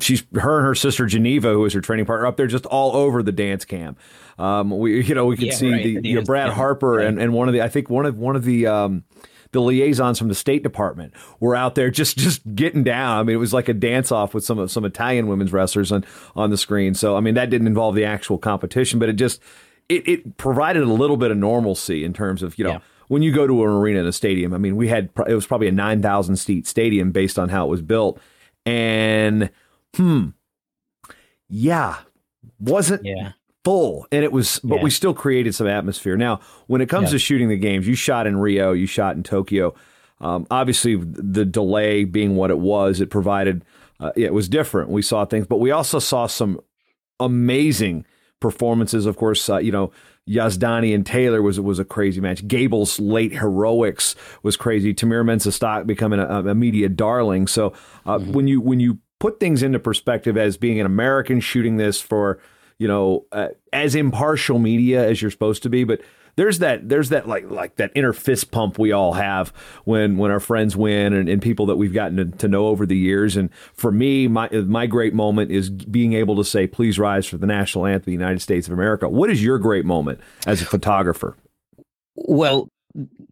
[0.00, 2.96] she's her and her sister Geneva, who was her training partner, up there just all
[2.96, 3.98] over the dance camp.
[4.38, 6.98] Um, we you know we could yeah, see right, the, the you know, Brad Harper
[6.98, 9.04] and, and one of the I think one of one of the um,
[9.52, 13.18] the liaisons from the State Department were out there just just getting down.
[13.18, 16.04] I mean, it was like a dance off with some some Italian women's wrestlers on
[16.34, 16.94] on the screen.
[16.94, 19.40] So I mean, that didn't involve the actual competition, but it just
[19.90, 22.72] it, it provided a little bit of normalcy in terms of you know.
[22.72, 22.80] Yeah.
[23.08, 25.44] When you go to an arena in a stadium, I mean, we had it was
[25.44, 28.20] probably a nine thousand seat stadium based on how it was built,
[28.64, 29.50] and
[29.96, 30.28] hmm,
[31.48, 31.96] yeah,
[32.60, 33.32] wasn't yeah
[33.64, 34.82] full and it was but yeah.
[34.82, 37.12] we still created some atmosphere now when it comes yeah.
[37.12, 39.74] to shooting the games you shot in rio you shot in tokyo
[40.20, 43.62] um, obviously the delay being what it was it provided
[44.00, 46.58] uh, it was different we saw things but we also saw some
[47.18, 48.04] amazing
[48.40, 49.06] performances.
[49.06, 49.92] Of course, uh, you know,
[50.28, 52.46] Yazdani and Taylor was was a crazy match.
[52.46, 54.94] Gable's late heroics was crazy.
[54.94, 57.46] Tamyra Mensah-Stock becoming a, a, media darling.
[57.46, 57.72] So
[58.06, 58.32] uh, mm-hmm.
[58.32, 62.40] when you when you put things into perspective as being an American shooting this for
[62.78, 66.00] you know uh, as impartial media as you're supposed to be, but
[66.36, 69.52] there's that there's that like like that inner fist pump we all have
[69.84, 72.86] when when our friends win and, and people that we've gotten to, to, know over
[72.86, 73.36] the years.
[73.36, 77.38] And for me, my my great moment is being able to say, "Please rise" for
[77.38, 79.08] the national anthem of the United States of America.
[79.08, 81.36] What is your great moment as a photographer?
[82.16, 82.68] Well,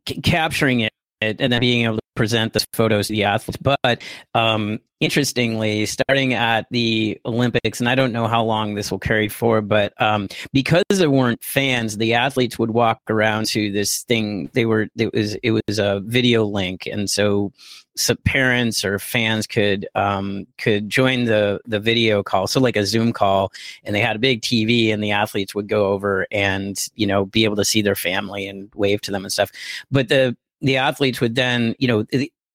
[0.08, 3.59] c- capturing it and then being able to present the photos to the athletes.
[3.61, 4.02] But
[4.35, 9.28] um, interestingly, starting at the Olympics, and I don't know how long this will carry
[9.28, 14.50] for, but um, because there weren't fans, the athletes would walk around to this thing.
[14.52, 17.52] They were it was it was a video link, and so
[17.96, 22.87] some parents or fans could um, could join the the video call, so like a
[22.87, 23.52] Zoom call,
[23.85, 27.26] and they had a big TV, and the athletes would go over and you know
[27.26, 29.50] be able to see their family and wave to them and stuff.
[29.90, 32.05] But the the athletes would then, you know,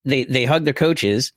[0.06, 1.32] they they hug their coaches,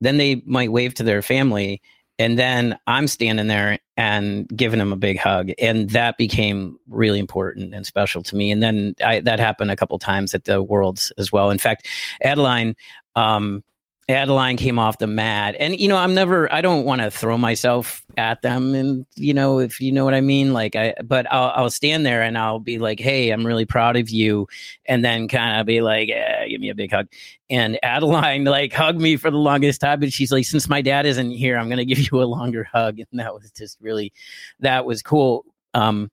[0.00, 1.82] then they might wave to their family,
[2.18, 7.18] and then I'm standing there and giving them a big hug, and that became really
[7.18, 8.50] important and special to me.
[8.50, 11.50] And then I, that happened a couple times at the Worlds as well.
[11.50, 11.86] In fact,
[12.22, 12.76] Adeline.
[13.14, 13.62] Um,
[14.08, 15.56] Adeline came off the mat.
[15.58, 18.72] And, you know, I'm never, I don't want to throw myself at them.
[18.74, 22.06] And, you know, if you know what I mean, like, I, but I'll, I'll stand
[22.06, 24.46] there and I'll be like, hey, I'm really proud of you.
[24.84, 27.08] And then kind of be like, eh, give me a big hug.
[27.50, 29.98] And Adeline, like, hugged me for the longest time.
[29.98, 32.64] But she's like, since my dad isn't here, I'm going to give you a longer
[32.64, 33.00] hug.
[33.10, 34.12] And that was just really,
[34.60, 35.44] that was cool.
[35.74, 36.10] Um,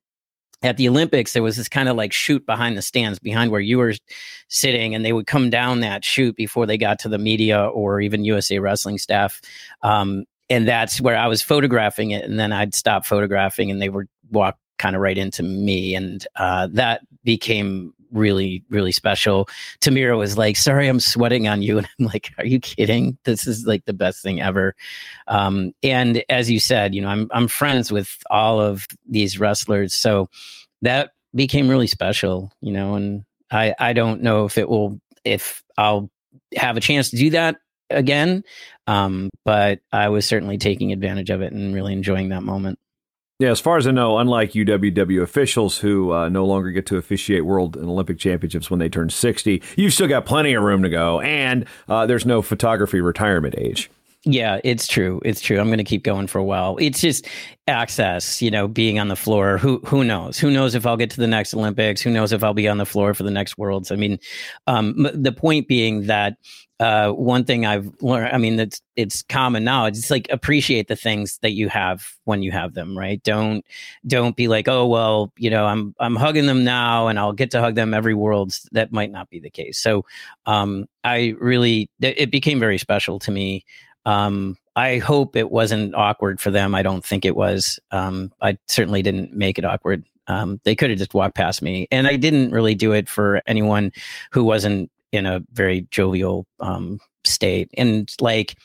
[0.63, 3.61] at the Olympics, there was this kind of like chute behind the stands, behind where
[3.61, 3.93] you were
[4.47, 7.99] sitting, and they would come down that chute before they got to the media or
[7.99, 9.41] even USA Wrestling staff.
[9.81, 13.89] Um, and that's where I was photographing it, and then I'd stop photographing, and they
[13.89, 19.47] would walk kind of right into me, and uh, that became really really special.
[19.81, 23.17] Tamyra was like, "Sorry, I'm sweating on you," and I'm like, "Are you kidding?
[23.25, 24.75] This is like the best thing ever."
[25.27, 29.93] Um, and as you said, you know, I'm I'm friends with all of these wrestlers,
[29.93, 30.29] so
[30.81, 32.51] that became really special.
[32.61, 36.09] You know, and I I don't know if it will if I'll
[36.55, 37.57] have a chance to do that
[37.89, 38.43] again.
[38.87, 42.79] Um, but I was certainly taking advantage of it and really enjoying that moment.
[43.43, 46.95] Yeah, as far as I know, unlike UWW officials who uh, no longer get to
[46.95, 50.81] officiate World and Olympic Championships when they turn 60, you've still got plenty of room
[50.81, 53.91] to go, and uh, there's no photography retirement age.
[54.25, 55.21] Yeah, it's true.
[55.25, 55.59] It's true.
[55.59, 56.77] I'm going to keep going for a while.
[56.79, 57.27] It's just
[57.67, 59.57] access, you know, being on the floor.
[59.57, 60.39] Who who knows?
[60.39, 62.01] Who knows if I'll get to the next Olympics?
[62.01, 63.91] Who knows if I'll be on the floor for the next Worlds?
[63.91, 64.17] I mean,
[64.65, 66.37] um, the point being that
[66.79, 69.97] uh, one thing I've learned, I mean, it's it's common knowledge.
[69.97, 73.21] It's like appreciate the things that you have when you have them, right?
[73.23, 73.65] Don't
[74.07, 77.51] don't be like, oh well, you know, I'm I'm hugging them now, and I'll get
[77.51, 78.69] to hug them every Worlds.
[78.71, 79.79] That might not be the case.
[79.79, 80.05] So,
[80.45, 83.65] um, I really, it became very special to me
[84.05, 86.73] um, I hope it wasn't awkward for them.
[86.73, 87.79] I don't think it was.
[87.91, 90.03] Um, I certainly didn't make it awkward.
[90.27, 93.41] Um, they could have just walked past me, and I didn't really do it for
[93.45, 93.91] anyone
[94.31, 97.69] who wasn't in a very jovial um, state.
[97.77, 98.55] And like,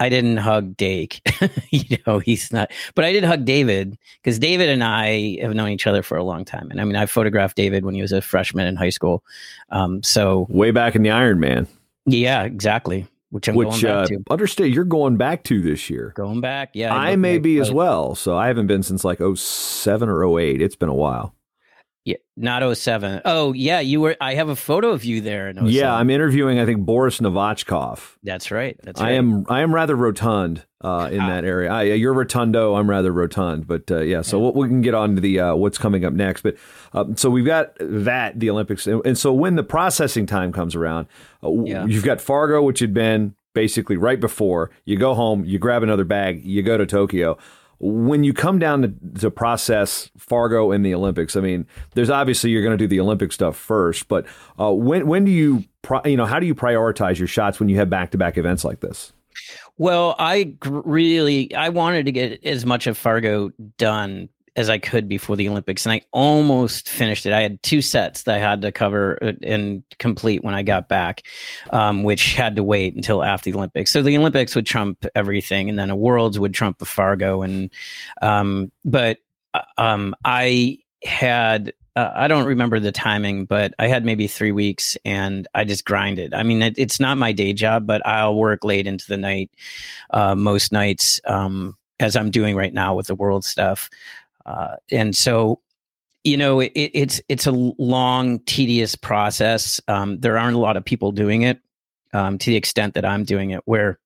[0.00, 1.20] I didn't hug Dake.
[1.70, 5.68] you know, he's not, but I did hug David because David and I have known
[5.68, 6.70] each other for a long time.
[6.70, 9.22] And I mean, I photographed David when he was a freshman in high school.
[9.70, 11.68] Um, so way back in the Iron Man.
[12.06, 13.06] Yeah, exactly.
[13.32, 14.22] Which I'm Which, going back uh, to.
[14.28, 16.12] understand you're going back to this year.
[16.14, 16.94] Going back, yeah.
[16.94, 18.14] I look may be as well.
[18.14, 20.60] So I haven't been since like 07 or 08.
[20.60, 21.34] It's been a while.
[22.04, 23.22] Yeah, not 07.
[23.24, 24.16] Oh, yeah, you were.
[24.20, 25.48] I have a photo of you there.
[25.48, 25.70] In 07.
[25.70, 26.58] Yeah, I'm interviewing.
[26.58, 28.16] I think Boris Novachkov.
[28.24, 28.76] That's right.
[28.82, 29.10] That's right.
[29.10, 29.46] I am.
[29.48, 31.28] I am rather rotund uh, in Ah.
[31.28, 31.70] that area.
[31.70, 32.74] I, you're rotundo.
[32.74, 33.68] I'm rather rotund.
[33.68, 36.12] But uh, yeah, so we we can get on to the uh, what's coming up
[36.12, 36.42] next.
[36.42, 36.56] But
[36.92, 40.74] um, so we've got that the Olympics, and, and so when the processing time comes
[40.74, 41.06] around,
[41.44, 41.84] uh, Yeah.
[41.86, 44.70] you've got Fargo, which had been basically right before.
[44.86, 47.38] You go home, you grab another bag, you go to Tokyo.
[47.84, 52.50] When you come down to, to process Fargo and the Olympics, I mean, there's obviously
[52.50, 54.24] you're going to do the Olympic stuff first, but
[54.58, 55.64] uh, when when do you
[56.04, 58.64] you know how do you prioritize your shots when you have back to back events
[58.64, 59.12] like this?
[59.78, 65.08] Well, I really I wanted to get as much of Fargo done as I could
[65.08, 67.32] before the Olympics, and I almost finished it.
[67.32, 70.88] I had two sets that I had to cover uh, and complete when I got
[70.88, 71.22] back,
[71.70, 73.90] um, which had to wait until after the Olympics.
[73.90, 77.70] So the Olympics would trump everything, and then a Worlds would trump the Fargo, and
[78.20, 79.18] um, but
[79.54, 84.52] uh, um, I had uh, I don't remember the timing, but I had maybe three
[84.52, 86.32] weeks and I just grinded.
[86.32, 89.50] I mean, it, it's not my day job, but I'll work late into the night
[90.10, 93.90] uh, most nights, um, as I'm doing right now with the world stuff.
[94.46, 95.60] Uh, and so,
[96.24, 99.80] you know, it, it's it's a long, tedious process.
[99.88, 101.60] Um, there aren't a lot of people doing it
[102.12, 103.98] um, to the extent that I'm doing it, where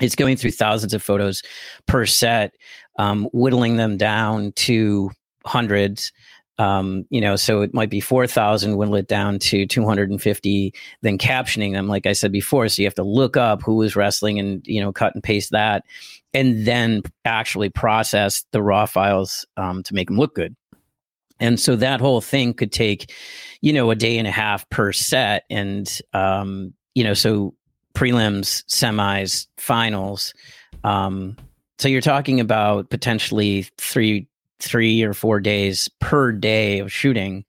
[0.00, 1.42] it's going through thousands of photos
[1.86, 2.54] per set,
[2.98, 5.10] um, whittling them down to
[5.44, 6.12] hundreds
[6.58, 11.72] um, you know, so it might be 4,000, whittle it down to 250, then captioning
[11.72, 12.68] them, like I said before.
[12.68, 15.50] So you have to look up who was wrestling and, you know, cut and paste
[15.50, 15.84] that,
[16.34, 20.54] and then actually process the raw files um, to make them look good.
[21.40, 23.12] And so that whole thing could take,
[23.60, 25.44] you know, a day and a half per set.
[25.50, 27.54] And, um, you know, so
[27.94, 30.34] prelims, semis, finals.
[30.82, 31.36] Um,
[31.78, 34.28] so you're talking about potentially three
[34.60, 37.44] three or four days per day of shooting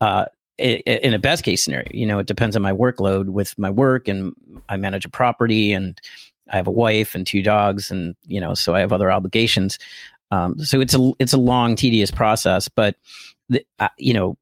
[0.00, 0.24] uh,
[0.56, 1.88] in a best case scenario.
[1.92, 4.34] You know, it depends on my workload with my work, and
[4.68, 6.00] I manage a property, and
[6.50, 9.78] I have a wife and two dogs, and you know, so I have other obligations.
[10.30, 12.96] Um, so it's a it's a long, tedious process, but
[13.48, 14.36] the, uh, you know,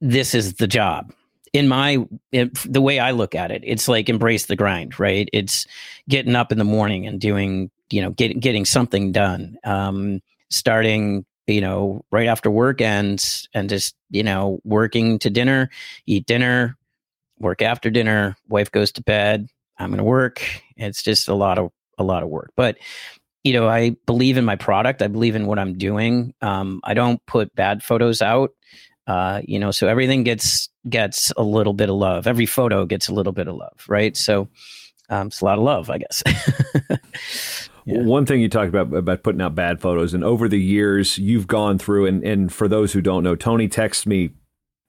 [0.00, 1.12] this is the job.
[1.52, 5.28] In my in, the way I look at it, it's like embrace the grind, right?
[5.32, 5.66] It's
[6.08, 9.56] getting up in the morning and doing, you know, getting getting something done.
[9.64, 15.70] Um, starting you know right after work ends and just you know working to dinner
[16.06, 16.76] eat dinner
[17.38, 20.42] work after dinner wife goes to bed i'm going to work.
[20.76, 22.52] It's just a lot of a lot of work.
[22.56, 22.78] But
[23.42, 25.02] you know i believe in my product.
[25.02, 26.34] I believe in what i'm doing.
[26.40, 28.50] Um, i don't put bad photos out
[29.06, 32.26] uh, you know so everything gets gets a little bit of love.
[32.26, 34.16] Every photo gets a little bit of love right?
[34.16, 34.48] So
[35.10, 36.22] um, it's a lot of love i guess.
[37.86, 38.00] Yeah.
[38.00, 41.46] One thing you talked about about putting out bad photos, and over the years you've
[41.46, 44.30] gone through, and, and for those who don't know, Tony texts me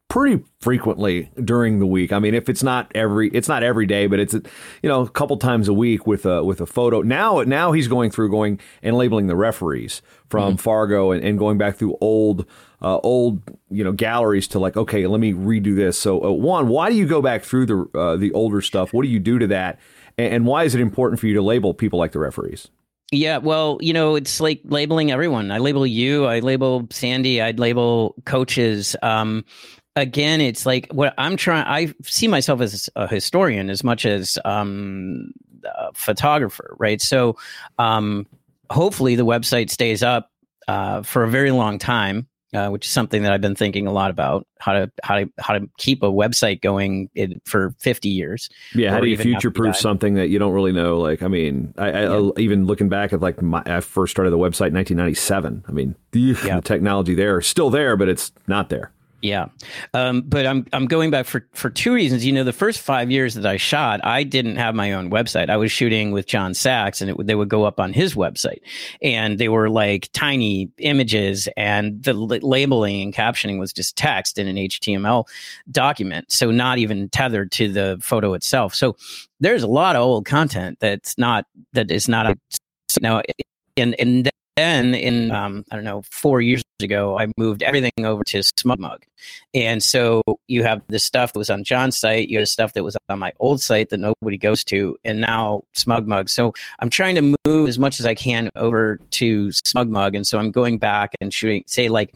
[0.09, 2.13] pretty frequently during the week.
[2.13, 4.41] I mean, if it's not every, it's not every day, but it's you
[4.83, 7.01] know a couple times a week with a with a photo.
[7.01, 11.57] Now now he's going through going and labeling the referees from Fargo and, and going
[11.57, 12.45] back through old.
[12.81, 13.41] Uh, old,
[13.71, 15.97] you know, galleries to like, okay, let me redo this.
[15.97, 18.93] So, uh, one, why do you go back through the uh, the older stuff?
[18.93, 19.79] What do you do to that,
[20.19, 22.67] and, and why is it important for you to label people like the referees?
[23.11, 25.51] Yeah, well, you know, it's like labeling everyone.
[25.51, 28.95] I label you, I label Sandy, I'd label coaches.
[29.01, 29.45] Um,
[29.95, 31.65] again, it's like what I'm trying.
[31.65, 35.31] I see myself as a historian as much as um,
[35.63, 37.01] a photographer, right?
[37.01, 37.37] So,
[37.79, 38.27] um,
[38.69, 40.31] hopefully, the website stays up
[40.67, 42.27] uh, for a very long time.
[42.53, 45.29] Uh, which is something that I've been thinking a lot about how to how to
[45.39, 48.47] how to keep a website going in, for 50 years.
[48.73, 50.97] Yeah, how do you future proof something that you don't really know?
[50.97, 54.37] Like, I mean, I, I even looking back at like my, I first started the
[54.37, 55.65] website in 1997.
[55.67, 56.55] I mean, the, Yeah.
[56.55, 58.93] the technology there is still there, but it's not there.
[59.21, 59.47] Yeah,
[59.93, 62.25] um, but I'm I'm going back for for two reasons.
[62.25, 65.49] You know, the first five years that I shot, I didn't have my own website.
[65.49, 68.59] I was shooting with John Sachs, and it, they would go up on his website,
[69.01, 74.37] and they were like tiny images, and the l- labeling and captioning was just text
[74.37, 75.27] in an HTML
[75.71, 78.75] document, so not even tethered to the photo itself.
[78.75, 78.95] So
[79.39, 82.37] there's a lot of old content that's not that is not a,
[83.01, 83.21] now,
[83.75, 88.23] and and then in um, I don't know four years ago, I moved everything over
[88.25, 89.03] to SmugMug,
[89.53, 92.83] and so you have the stuff that was on John's site, you have stuff that
[92.83, 96.29] was on my old site that nobody goes to, and now SmugMug.
[96.29, 100.39] So I'm trying to move as much as I can over to SmugMug, and so
[100.39, 102.15] I'm going back and shooting, say like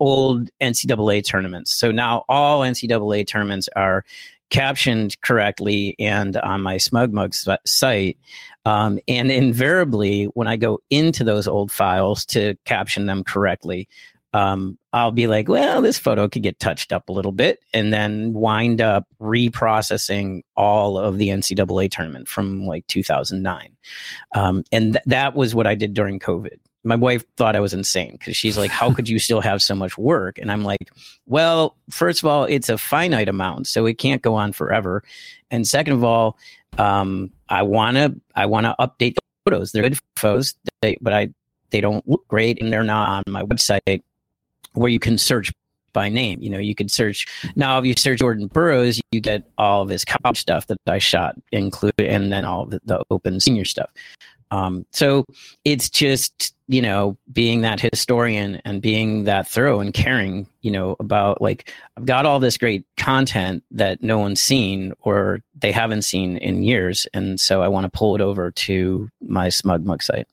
[0.00, 1.76] old NCAA tournaments.
[1.76, 4.04] So now all NCAA tournaments are
[4.50, 8.18] captioned correctly and on my SmugMug site.
[8.66, 13.88] Um, and invariably, when I go into those old files to caption them correctly,
[14.32, 17.92] um, I'll be like, well, this photo could get touched up a little bit, and
[17.92, 23.70] then wind up reprocessing all of the NCAA tournament from like 2009.
[24.34, 27.74] Um, and th- that was what I did during COVID my wife thought I was
[27.74, 30.38] insane because she's like, How could you still have so much work?
[30.38, 30.90] And I'm like,
[31.26, 35.02] Well, first of all, it's a finite amount, so it can't go on forever.
[35.50, 36.38] And second of all,
[36.78, 39.72] um, I wanna I wanna update the photos.
[39.72, 41.28] They're good photos, they, but I
[41.70, 44.02] they don't look great and they're not on my website
[44.72, 45.52] where you can search
[45.92, 46.40] by name.
[46.42, 49.88] You know, you could search now if you search Jordan Burroughs, you get all of
[49.88, 53.90] his college stuff that I shot included and then all the, the open senior stuff.
[54.50, 55.24] Um, so
[55.64, 60.96] it's just you know being that historian and being that thorough and caring you know
[60.98, 66.02] about like I've got all this great content that no one's seen or they haven't
[66.02, 70.28] seen in years, and so I want to pull it over to my SmugMug site.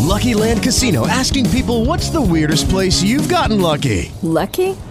[0.00, 4.76] Lucky Land Casino asking people, "What's the weirdest place you've gotten lucky?" Lucky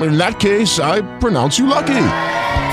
[0.00, 2.06] In that case, I pronounce you lucky.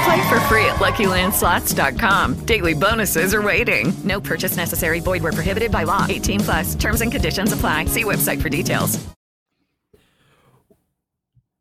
[0.03, 2.45] Play for free at LuckyLandSlots.com.
[2.45, 3.93] Daily bonuses are waiting.
[4.03, 4.99] No purchase necessary.
[4.99, 6.05] Void where prohibited by law.
[6.09, 6.75] 18 plus.
[6.75, 7.85] Terms and conditions apply.
[7.85, 8.99] See website for details.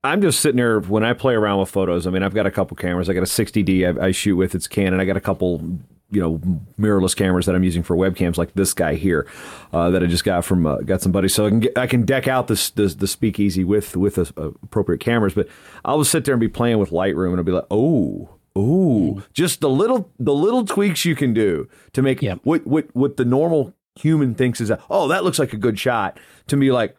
[0.02, 2.06] I'm just sitting here when I play around with photos.
[2.06, 3.10] I mean, I've got a couple cameras.
[3.10, 4.54] I got a 60D I, I shoot with.
[4.54, 4.98] It's Canon.
[4.98, 5.62] I got a couple,
[6.10, 6.38] you know,
[6.78, 9.26] mirrorless cameras that I'm using for webcams, like this guy here,
[9.72, 11.34] uh, that I just got from uh, got some buddies.
[11.34, 14.22] So I can get, I can deck out this, this the speakeasy with with a,
[14.62, 15.34] appropriate cameras.
[15.34, 15.48] But
[15.84, 18.30] I'll just sit there and be playing with Lightroom, and I'll be like, oh.
[18.58, 22.40] Ooh, just the little the little tweaks you can do to make Yep.
[22.42, 25.78] what what what the normal human thinks is that oh that looks like a good
[25.78, 26.18] shot
[26.48, 26.96] to me like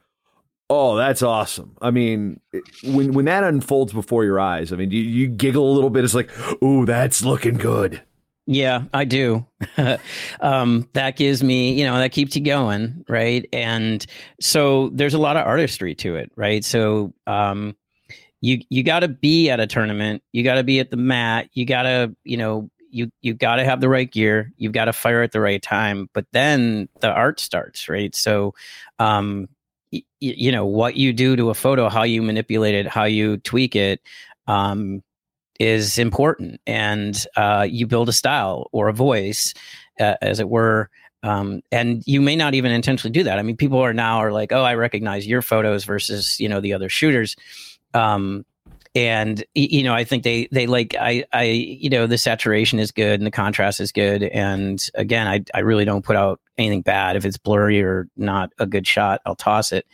[0.70, 1.76] oh that's awesome.
[1.82, 5.70] I mean it- when when that unfolds before your eyes, I mean you, you giggle
[5.70, 6.06] a little bit.
[6.06, 6.30] It's like
[6.64, 8.02] ooh that's looking good.
[8.48, 9.46] Yeah, I do.
[10.42, 13.48] um, that gives me, you know, that keeps you going, right?
[13.54, 14.06] And
[14.40, 16.64] so there's a lot of artistry to it, right?
[16.66, 17.76] So um,
[18.42, 21.50] you you got to be at a tournament, you got to be at the mat,
[21.54, 24.86] you got to, you know, you you got to have the right gear, you've got
[24.86, 28.16] to fire at the right time, but then the art starts, right?
[28.16, 28.54] So,
[29.00, 29.50] um,
[29.94, 33.38] y- you know, what you do to a photo, how you manipulate it, how you
[33.38, 34.02] tweak it.
[34.48, 35.04] Um,
[35.62, 36.60] is important.
[36.66, 39.54] And uh, you build a style or a voice
[40.00, 40.90] uh, as it were
[41.24, 43.38] um, and you may not even intentionally do that.
[43.38, 46.60] I mean people are now are like oh i recognize your photos versus you know
[46.60, 47.36] the other shooters.
[47.94, 48.46] Um,
[48.94, 52.92] and you know i think they they like i i you know the saturation is
[52.92, 54.24] good and the contrast is good.
[54.24, 57.16] And again i i really don't put out anything bad.
[57.16, 59.86] If it's blurry or not a good shot i'll toss it.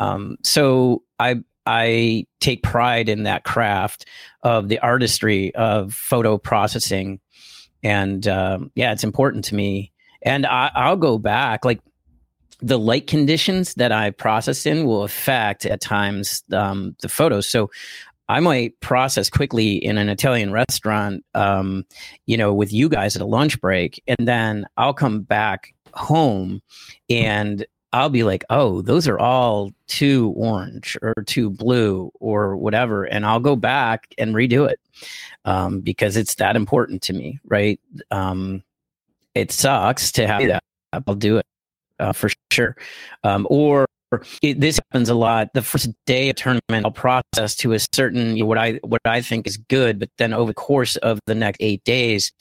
[0.00, 4.06] Um, so i i take pride in that craft
[4.42, 7.20] of the artistry of photo processing.
[7.82, 9.92] And um, yeah it's important to me.
[10.22, 11.80] And I, i'll go back like
[12.60, 17.48] the light conditions that i process in will affect at times um, the photos.
[17.48, 17.70] So
[18.28, 21.84] I might process quickly in an Italian restaurant, um,
[22.24, 26.62] you know, with you guys at a lunch break, and then I'll come back home
[27.10, 33.04] and I'll be like, oh, those are all too orange or too blue or whatever.
[33.04, 34.80] And I'll go back and redo it
[35.44, 37.78] um, because it's that important to me, right?
[38.10, 38.62] Um,
[39.34, 40.64] it sucks to have that.
[41.06, 41.46] I'll do it
[41.98, 42.76] uh, for sure.
[43.24, 43.86] Um, or
[44.42, 45.52] it, this happens a lot.
[45.54, 49.00] The first day of tournament, I'll process to a certain you know, what I what
[49.04, 52.32] I think is good, but then over the course of the next eight days,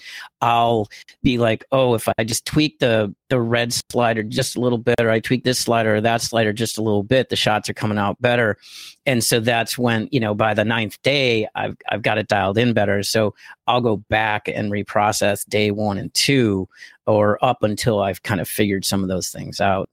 [0.42, 0.90] I'll
[1.24, 5.00] be like, oh, if I just tweak the the red slider just a little bit,
[5.00, 7.74] or I tweak this slider or that slider just a little bit, the shots are
[7.74, 8.58] coming out better.
[9.06, 12.58] And so that's when you know by the ninth day, I've I've got it dialed
[12.58, 13.02] in better.
[13.04, 13.34] So
[13.68, 16.68] I'll go back and reprocess day one and two,
[17.08, 19.90] or up until I've kind of figured some of those things out.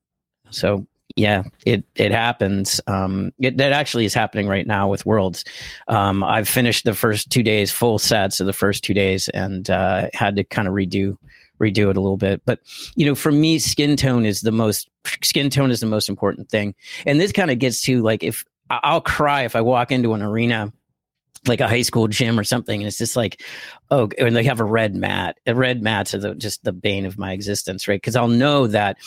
[0.51, 0.87] So
[1.17, 2.81] yeah, it it happens.
[2.87, 5.45] Um, it that actually is happening right now with Worlds.
[5.89, 9.69] Um, I've finished the first two days, full sets of the first two days, and
[9.71, 11.17] uh, had to kind of redo
[11.61, 12.43] redo it a little bit.
[12.45, 12.61] But
[12.95, 14.89] you know, for me, skin tone is the most
[15.23, 16.75] skin tone is the most important thing.
[17.07, 20.23] And this kind of gets to like if I'll cry if I walk into an
[20.23, 20.73] arena
[21.47, 22.81] like a high school gym or something.
[22.81, 23.43] And it's just like,
[23.91, 25.39] oh, and they have a red mat.
[25.47, 28.01] A red mats are the, just the bane of my existence, right?
[28.01, 28.99] Because I'll know that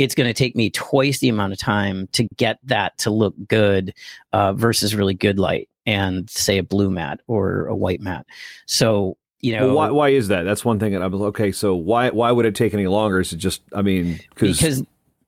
[0.00, 3.34] it's going to take me twice the amount of time to get that to look
[3.46, 3.92] good
[4.32, 8.26] uh, versus really good light and say a blue mat or a white mat.
[8.64, 10.44] So you know well, why, why is that?
[10.44, 11.52] That's one thing that I'm okay.
[11.52, 13.20] So why why would it take any longer?
[13.20, 14.82] Is it just I mean because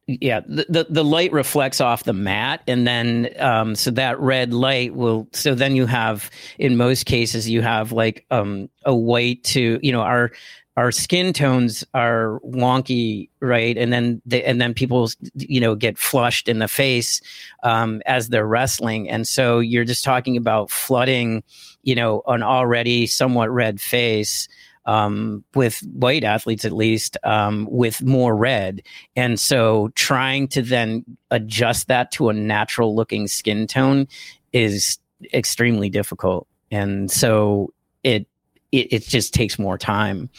[0.07, 4.53] yeah the, the, the light reflects off the mat and then um so that red
[4.53, 9.45] light will so then you have in most cases you have like um a white
[9.45, 10.33] to you know our
[10.77, 13.77] our skin tones are wonky, right?
[13.77, 17.21] And then they, and then people, you know, get flushed in the face
[17.63, 21.43] um, as they're wrestling, and so you're just talking about flooding,
[21.83, 24.49] you know, an already somewhat red face
[24.87, 28.81] um, with white athletes at least um, with more red,
[29.15, 34.09] and so trying to then adjust that to a natural looking skin tone
[34.55, 34.99] is
[35.35, 38.27] extremely difficult, and so it
[38.73, 40.31] it, it just takes more time.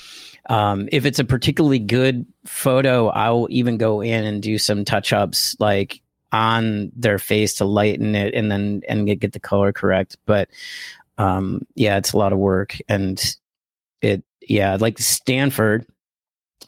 [0.49, 5.13] Um, if it's a particularly good photo, I'll even go in and do some touch
[5.13, 6.01] ups like
[6.33, 10.17] on their face to lighten it and then and get get the color correct.
[10.25, 10.49] But
[11.17, 13.23] um, yeah, it's a lot of work and
[14.01, 15.85] it yeah, like Stanford,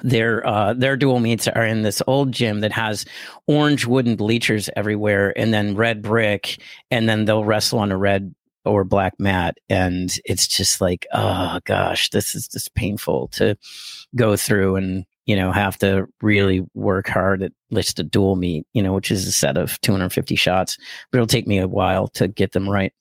[0.01, 3.05] their uh, their dual meets are in this old gym that has
[3.47, 6.61] orange wooden bleachers everywhere and then red brick
[6.91, 8.33] and then they'll wrestle on a red
[8.65, 13.57] or black mat and it's just like oh gosh this is just painful to
[14.15, 18.65] go through and you know have to really work hard at least a dual meet
[18.73, 20.77] you know which is a set of 250 shots
[21.11, 22.93] but it'll take me a while to get them right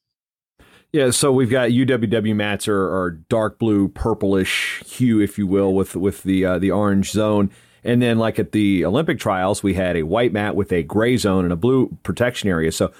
[0.92, 5.74] yeah, so we've got UWW mats are, are dark blue, purplish hue, if you will,
[5.74, 7.50] with with the uh, the orange zone.
[7.82, 11.16] And then, like at the Olympic trials, we had a white mat with a gray
[11.16, 12.70] zone and a blue protection area.
[12.70, 12.92] So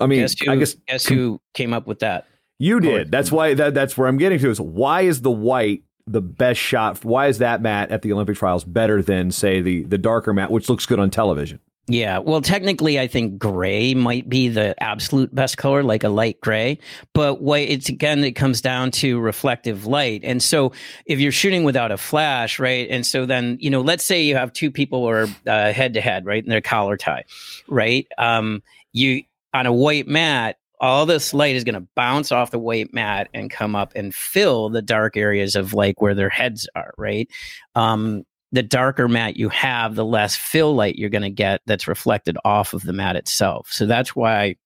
[0.00, 2.26] I mean, guess who, I guess guess who came up with that?
[2.58, 3.10] You did.
[3.10, 3.54] That's why.
[3.54, 4.50] That, that's where I'm getting to.
[4.50, 7.04] Is why is the white the best shot?
[7.04, 10.50] Why is that mat at the Olympic trials better than say the the darker mat,
[10.50, 11.60] which looks good on television?
[11.90, 16.38] Yeah, well, technically, I think gray might be the absolute best color, like a light
[16.42, 16.78] gray.
[17.14, 20.20] But what it's again, it comes down to reflective light.
[20.22, 20.72] And so,
[21.06, 22.86] if you're shooting without a flash, right?
[22.90, 25.26] And so then, you know, let's say you have two people who are
[25.72, 27.24] head to head, right, in their collar tie,
[27.68, 28.06] right?
[28.18, 29.22] Um, you
[29.54, 33.28] on a white mat, all this light is going to bounce off the white mat
[33.34, 37.28] and come up and fill the dark areas of like where their heads are, right?
[37.74, 41.88] Um, the darker mat you have, the less fill light you're going to get that's
[41.88, 43.68] reflected off of the mat itself.
[43.70, 44.56] So that's why I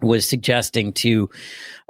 [0.00, 1.30] was suggesting to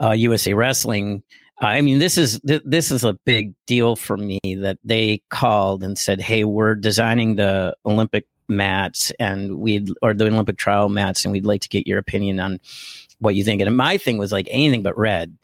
[0.03, 1.23] uh, USA Wrestling.
[1.61, 5.83] I mean, this is th- this is a big deal for me that they called
[5.83, 11.25] and said, "Hey, we're designing the Olympic mats and we'd or the Olympic trial mats,
[11.25, 12.61] and we'd like to get your opinion on
[13.19, 15.37] what you think." And my thing was like anything but red.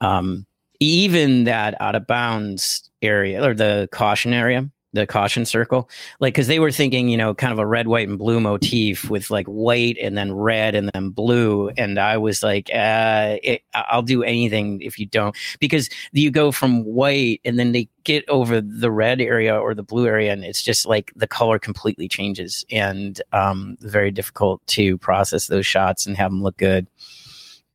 [0.00, 0.46] Um,
[0.80, 5.90] even that out of bounds area or the caution area the caution circle
[6.20, 9.10] like because they were thinking you know kind of a red white and blue motif
[9.10, 11.68] with like white and then red and then blue.
[11.76, 15.36] And i was like uh, it, i'll do anything if you don't.
[15.58, 19.82] Because you go from white and then they get over the red area or the
[19.82, 24.96] blue area and it's just like the color completely changes and um, very difficult to
[24.98, 26.86] process those shots and have them look good.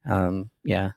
[0.06, 0.92] Um, yeah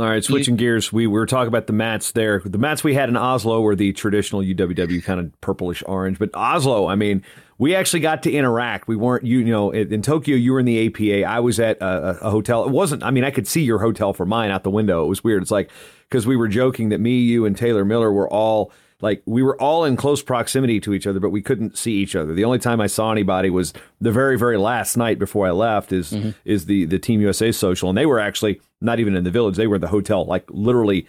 [0.00, 2.40] all right, switching you, gears, we, we were talking about the mats there.
[2.44, 6.30] The mats we had in Oslo were the traditional UWW kind of purplish orange, but
[6.34, 7.24] Oslo, I mean,
[7.58, 8.86] we actually got to interact.
[8.86, 11.28] We weren't, you, you know, in, in Tokyo, you were in the APA.
[11.28, 12.64] I was at a, a, hotel.
[12.64, 15.04] It wasn't, I mean, I could see your hotel from mine out the window.
[15.04, 15.42] It was weird.
[15.42, 15.70] It's like,
[16.08, 19.60] because we were joking that me, you, and Taylor Miller were all like we were
[19.60, 22.34] all in close proximity to each other, but we couldn't see each other.
[22.34, 25.92] The only time I saw anybody was the very, very last night before I left.
[25.92, 26.30] Is mm-hmm.
[26.44, 29.56] is the the Team USA social, and they were actually not even in the village;
[29.56, 31.06] they were in the hotel, like literally,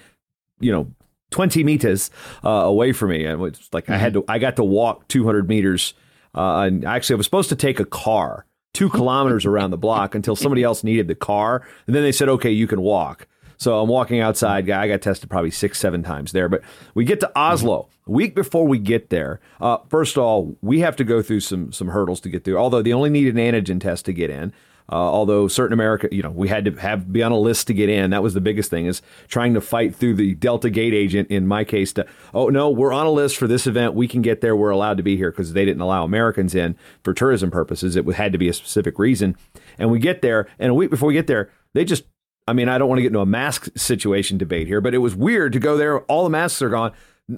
[0.60, 0.92] you know,
[1.30, 2.10] twenty meters
[2.44, 3.26] uh, away from me.
[3.26, 3.94] And it's like mm-hmm.
[3.94, 4.26] I had mm-hmm.
[4.26, 5.94] to, I got to walk two hundred meters,
[6.36, 10.16] uh, and actually I was supposed to take a car two kilometers around the block
[10.16, 13.28] until somebody else needed the car, and then they said, "Okay, you can walk."
[13.60, 14.70] So I'm walking outside.
[14.70, 16.48] I got tested probably six, seven times there.
[16.48, 16.62] But
[16.96, 17.90] we get to Oslo.
[18.08, 21.42] A week before we get there, uh, first of all, we have to go through
[21.42, 22.58] some some hurdles to get through.
[22.58, 24.54] Although they only need an antigen test to get in.
[24.92, 27.74] Uh, although certain America, you know, we had to have be on a list to
[27.74, 28.10] get in.
[28.10, 31.30] That was the biggest thing is trying to fight through the Delta Gate agent.
[31.30, 33.94] In my case, to oh no, we're on a list for this event.
[33.94, 34.56] We can get there.
[34.56, 37.96] We're allowed to be here because they didn't allow Americans in for tourism purposes.
[37.96, 39.36] It had to be a specific reason.
[39.78, 42.04] And we get there, and a week before we get there, they just
[42.48, 45.00] I mean, I don't want to get into a mask situation debate here, but it
[45.00, 46.00] was weird to go there.
[46.02, 46.94] All the masks are gone.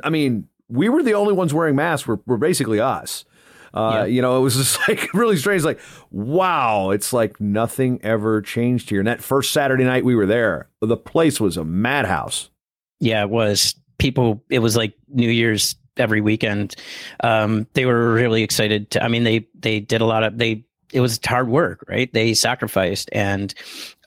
[0.05, 2.07] I mean, we were the only ones wearing masks.
[2.07, 3.25] We're, we're basically us.
[3.73, 4.05] Uh, yeah.
[4.05, 5.63] You know, it was just like really strange.
[5.63, 5.79] Like,
[6.11, 8.99] wow, it's like nothing ever changed here.
[8.99, 12.49] And that first Saturday night we were there, the place was a madhouse.
[12.99, 13.75] Yeah, it was.
[13.97, 16.75] People, it was like New Year's every weekend.
[17.23, 18.89] Um, they were really excited.
[18.91, 22.11] To, I mean, they they did a lot of they it was hard work, right?
[22.13, 23.53] They sacrificed and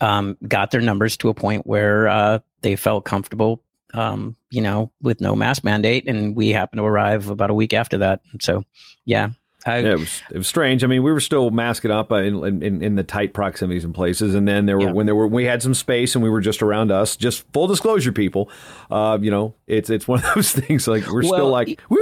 [0.01, 3.62] um, got their numbers to a point where uh, they felt comfortable,
[3.95, 6.09] um, you know, with no mask mandate.
[6.09, 8.21] And we happened to arrive about a week after that.
[8.41, 8.65] So,
[9.05, 9.31] yeah.
[9.67, 10.85] I, yeah, it was it was strange.
[10.85, 13.95] I mean, we were still masking up uh, in, in, in the tight proximities and
[13.95, 14.93] places, and then there were yeah.
[14.93, 17.17] when there were we had some space and we were just around us.
[17.17, 18.51] Just full disclosure, people,
[18.91, 20.87] uh, you know, it's it's one of those things.
[20.87, 21.99] Like we're well, still like, woo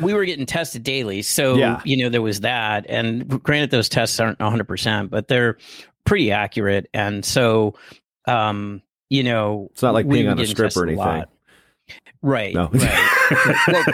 [0.00, 1.22] we were getting tested daily.
[1.22, 1.80] So, yeah.
[1.84, 2.86] you know, there was that.
[2.88, 5.58] And granted, those tests aren't 100%, but they're
[6.04, 6.88] pretty accurate.
[6.92, 7.74] And so,
[8.26, 11.24] um, you know, it's not like being on a strip or anything.
[12.22, 12.54] Right.
[12.54, 12.68] No.
[12.72, 13.14] right.
[13.68, 13.84] well,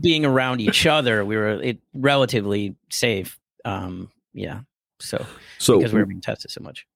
[0.00, 3.38] being around each other, we were it, relatively safe.
[3.64, 4.60] Um, yeah.
[5.00, 5.24] So,
[5.58, 6.86] so because we were being tested so much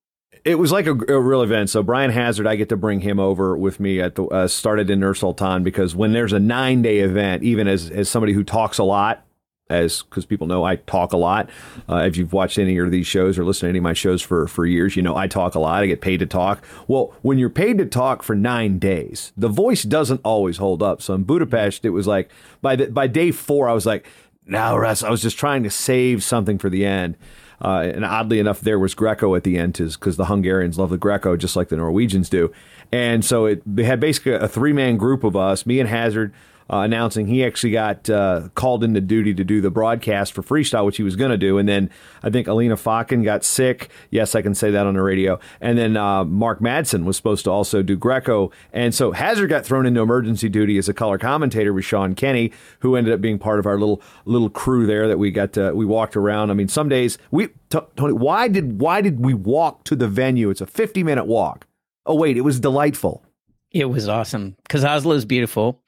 [0.45, 1.71] it was like a, a, real event.
[1.71, 4.91] So Brian Hazard, I get to bring him over with me at the uh, started
[4.91, 8.43] in Nur Sultan because when there's a nine day event, even as as somebody who
[8.43, 9.25] talks a lot,
[9.73, 11.51] as because people know I talk a lot.
[11.89, 14.23] Uh, if you've watched any of these shows or listened to any of my shows
[14.23, 15.83] for for years, you know I talk a lot.
[15.83, 16.65] I get paid to talk.
[16.87, 21.03] Well, when you're paid to talk for nine days, the voice doesn't always hold up.
[21.03, 24.07] So in Budapest, it was like by the, by day four, I was like,
[24.47, 27.17] now Russ, I was just trying to save something for the end.
[27.61, 30.99] Uh, and oddly enough, there was Greco at the end because the Hungarians love the
[30.99, 32.53] Greco just like the Norwegians do.
[32.91, 36.35] And so it had basically a three man group of us, me and Hazard,
[36.71, 40.85] uh, announcing he actually got uh, called into duty to do the broadcast for freestyle,
[40.85, 41.59] which he was going to do.
[41.59, 41.91] And then
[42.23, 43.91] I think Alina Fakin got sick.
[44.11, 45.39] Yes, I can say that on the radio.
[45.61, 48.51] And then uh, Mark Madsen was supposed to also do Greco.
[48.73, 52.53] And so Hazard got thrown into emergency duty as a color commentator with Sean Kenny,
[52.81, 55.73] who ended up being part of our little little crew there that we got to,
[55.75, 56.51] we walked around.
[56.51, 60.51] I mean, some days we Tony, why did why did we walk to the venue?
[60.51, 61.67] It's a 50 minute walk.
[62.05, 63.25] Oh wait, it was delightful.
[63.73, 65.83] It was awesome because Oslo is beautiful,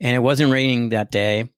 [0.00, 1.48] and it wasn't raining that day.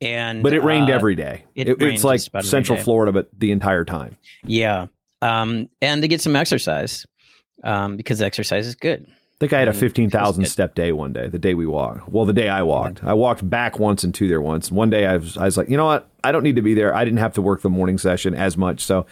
[0.00, 1.44] And but it rained uh, every day.
[1.54, 4.16] It it, it's like Central Florida, but the entire time.
[4.44, 4.86] Yeah,
[5.22, 7.06] um, and to get some exercise
[7.64, 9.06] um, because exercise is good.
[9.08, 11.28] I think I had a fifteen thousand step day one day.
[11.28, 12.08] The day we walked.
[12.08, 14.70] Well, the day I walked, I walked back once and two there once.
[14.70, 16.08] One day I was, I was like, you know what?
[16.22, 16.94] I don't need to be there.
[16.94, 19.06] I didn't have to work the morning session as much, so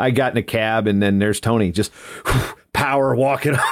[0.00, 1.92] I got in a cab, and then there's Tony just
[2.26, 2.42] whew,
[2.72, 3.62] power walking up.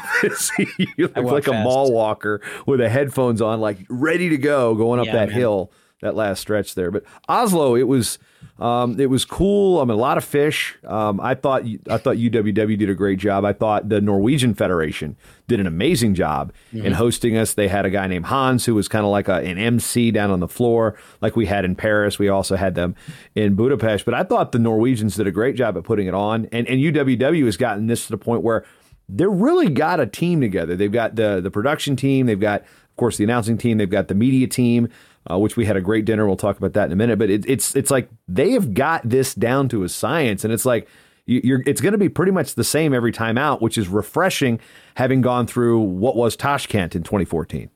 [0.79, 1.49] you look like fast.
[1.49, 5.29] a mall walker with the headphones on, like ready to go, going up yeah, that
[5.31, 5.39] man.
[5.39, 6.91] hill, that last stretch there.
[6.91, 8.19] But Oslo, it was
[8.59, 9.81] um, it was cool.
[9.81, 10.77] I mean, a lot of fish.
[10.85, 13.45] Um, I thought I thought UWW did a great job.
[13.45, 16.87] I thought the Norwegian Federation did an amazing job mm-hmm.
[16.87, 17.55] in hosting us.
[17.55, 20.31] They had a guy named Hans who was kind of like a, an MC down
[20.31, 22.19] on the floor, like we had in Paris.
[22.19, 22.97] We also had them
[23.35, 24.05] in Budapest.
[24.05, 26.47] But I thought the Norwegians did a great job at putting it on.
[26.53, 28.65] And, and UWW has gotten this to the point where
[29.09, 30.77] they're really got a team together.
[30.77, 32.27] They've got the the production team.
[32.27, 33.79] They've got, of course, the announcing team.
[33.79, 34.89] They've got the media team,
[35.31, 36.27] uh, which we had a great dinner.
[36.27, 37.19] We'll talk about that in a minute.
[37.19, 40.67] But it, it's it's like they have got this down to a science, and it's
[40.67, 40.89] like
[41.27, 44.61] you're it's going to be pretty much the same every time out, which is refreshing,
[44.97, 47.71] having gone through what was Tashkent in 2014.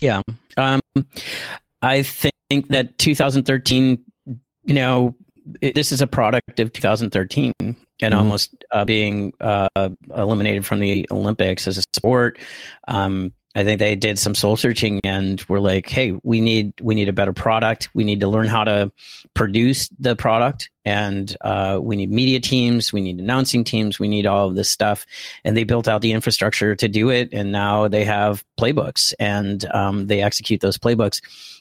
[0.00, 0.22] Yeah,
[0.56, 0.80] um,
[1.82, 4.02] I think that 2013,
[4.64, 5.14] you know,
[5.60, 7.52] it, this is a product of 2013
[8.04, 8.22] and mm-hmm.
[8.22, 9.68] almost uh, being uh,
[10.14, 12.38] eliminated from the Olympics as a sport.
[12.86, 16.96] Um, I think they did some soul searching and were like, "Hey, we need we
[16.96, 17.88] need a better product.
[17.94, 18.90] We need to learn how to
[19.34, 24.26] produce the product, and uh, we need media teams, we need announcing teams, we need
[24.26, 25.06] all of this stuff."
[25.44, 29.64] And they built out the infrastructure to do it, and now they have playbooks, and
[29.72, 31.20] um, they execute those playbooks.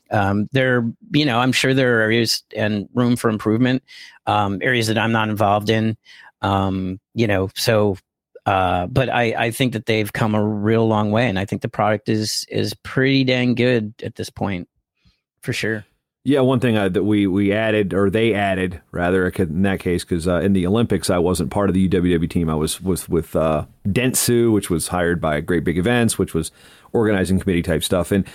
[0.10, 3.84] Um, there, you know, I'm sure there are areas and room for improvement,
[4.26, 5.96] um, areas that I'm not involved in.
[6.44, 7.98] Um, you know, so
[8.46, 11.62] uh, but I, I think that they've come a real long way, and I think
[11.62, 14.68] the product is is pretty dang good at this point,
[15.41, 15.86] for sure.
[16.26, 20.04] Yeah, one thing I, that we we added, or they added rather, in that case,
[20.04, 22.50] because uh, in the Olympics I wasn't part of the UWW team.
[22.50, 26.52] I was was with uh, Dentsu, which was hired by Great Big Events, which was
[26.91, 28.26] organizing committee type stuff, and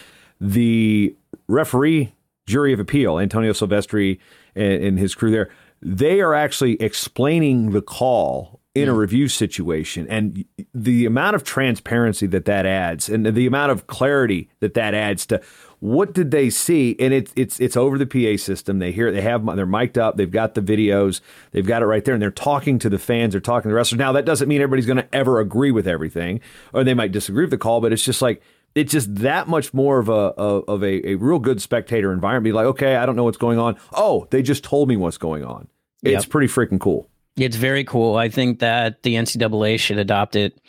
[0.40, 1.14] the
[1.48, 2.12] referee
[2.46, 4.18] jury of appeal, Antonio Silvestri
[4.54, 5.50] and, and his crew there,
[5.80, 8.98] they are actually explaining the call in a mm.
[8.98, 10.06] review situation.
[10.08, 14.94] And the amount of transparency that that adds and the amount of clarity that that
[14.94, 15.40] adds to
[15.80, 16.96] what did they see?
[16.98, 18.80] And it's it's it's over the PA system.
[18.80, 20.16] They hear they have they're mic'd up.
[20.16, 21.20] They've got the videos.
[21.52, 23.32] They've got it right there and they're talking to the fans.
[23.32, 23.98] They're talking to the wrestlers.
[23.98, 26.40] Now that doesn't mean everybody's going to ever agree with everything
[26.72, 28.42] or they might disagree with the call but it's just like
[28.78, 32.52] it's just that much more of a of a, a real good spectator environment be
[32.52, 35.44] like okay I don't know what's going on oh they just told me what's going
[35.44, 35.68] on
[36.02, 36.30] it's Yep.
[36.30, 38.16] pretty freaking cool It's very cool.
[38.16, 40.60] I think that the NCAA should adopt it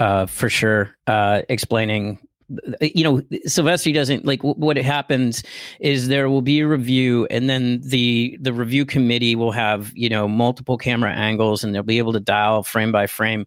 [0.00, 0.94] uh, for sure.
[1.06, 2.18] Uh, explaining,
[2.80, 5.42] you know, Silvestri doesn't like w- what happens
[5.80, 10.08] is there will be a review, and then the the review committee will have you
[10.08, 13.46] know multiple camera angles, and they'll be able to dial frame by frame.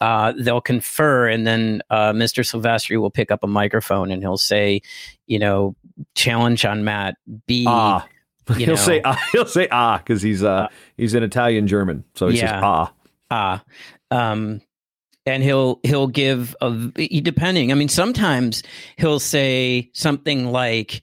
[0.00, 2.44] Uh, they'll confer, and then uh, Mr.
[2.44, 4.80] Silvestri will pick up a microphone and he'll say,
[5.26, 5.74] you know,
[6.14, 7.64] challenge on mat B.
[7.66, 8.06] ah
[8.50, 8.74] you he'll know.
[8.76, 12.48] say ah, he'll say ah because he's uh he's an Italian German so he says
[12.50, 12.60] Yeah.
[12.62, 12.92] ah
[13.30, 13.64] ah
[14.10, 14.60] um
[15.26, 16.70] and he'll he'll give a
[17.20, 18.62] depending i mean sometimes
[18.96, 21.02] he'll say something like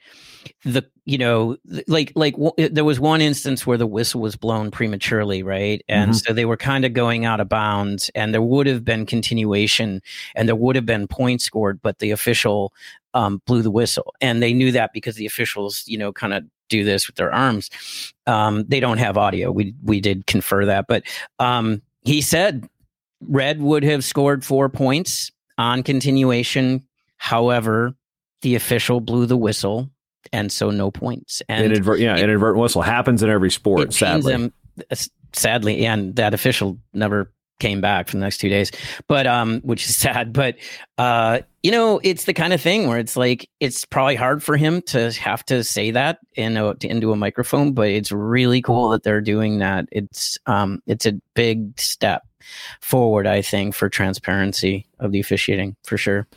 [0.64, 1.56] the you know
[1.88, 5.84] like like w- there was one instance where the whistle was blown prematurely right?
[5.88, 6.26] And Mhm.
[6.26, 10.02] so they were kind of going out of bounds and there would have been continuation
[10.36, 12.74] and there would have been points scored but the official
[13.14, 14.14] um, blew the whistle.
[14.20, 17.32] And they knew that because the officials you know kind of do this with their
[17.32, 17.70] arms.
[18.26, 19.52] Um, they don't have audio.
[19.52, 21.04] We we did confer that but
[21.40, 22.68] um, he said
[23.22, 26.84] red would have scored four points on continuation.
[27.18, 27.96] However
[28.42, 29.90] the official blew the whistle
[30.34, 33.82] and so no points and Inadvert- yeah, inadvertent whistle happens in every sport.
[33.82, 34.54] it Sadly, them,
[34.92, 34.96] uh,
[35.34, 38.72] sadly, and that official never came back for the next two days.
[39.08, 40.34] But um, which is sad.
[40.34, 40.56] But
[40.98, 44.58] uh, you know, it's the kind of thing where it's like it's probably hard for
[44.58, 47.74] him to have to say that in a, into a microphone.
[47.74, 49.88] But it's really cool that they're doing that.
[49.92, 52.24] It's um, it's a big step
[52.82, 56.28] forward, I think, for transparency of the officiating for sure.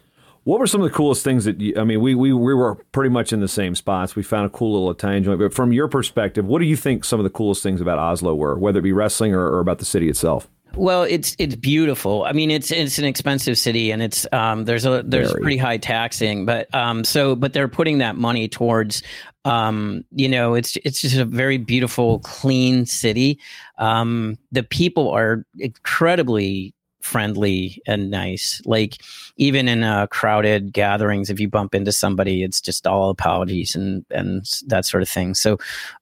[0.49, 2.77] What were some of the coolest things that you, I mean, we, we we were
[2.93, 4.17] pretty much in the same spots.
[4.17, 5.39] We found a cool little Italian joint.
[5.39, 8.35] But from your perspective, what do you think some of the coolest things about Oslo
[8.35, 10.49] were, whether it be wrestling or, or about the city itself?
[10.75, 12.25] Well, it's it's beautiful.
[12.25, 15.43] I mean, it's it's an expensive city, and it's um there's a there's Very.
[15.43, 19.03] pretty high taxing, but um so but they're putting that money towards
[19.45, 23.39] um you know it's it's just a very beautiful, clean city.
[23.77, 28.61] Um, the people are incredibly friendly and nice.
[28.65, 28.97] Like
[29.37, 34.05] even in uh, crowded gatherings, if you bump into somebody, it's just all apologies and
[34.11, 35.35] and that sort of thing.
[35.35, 35.59] So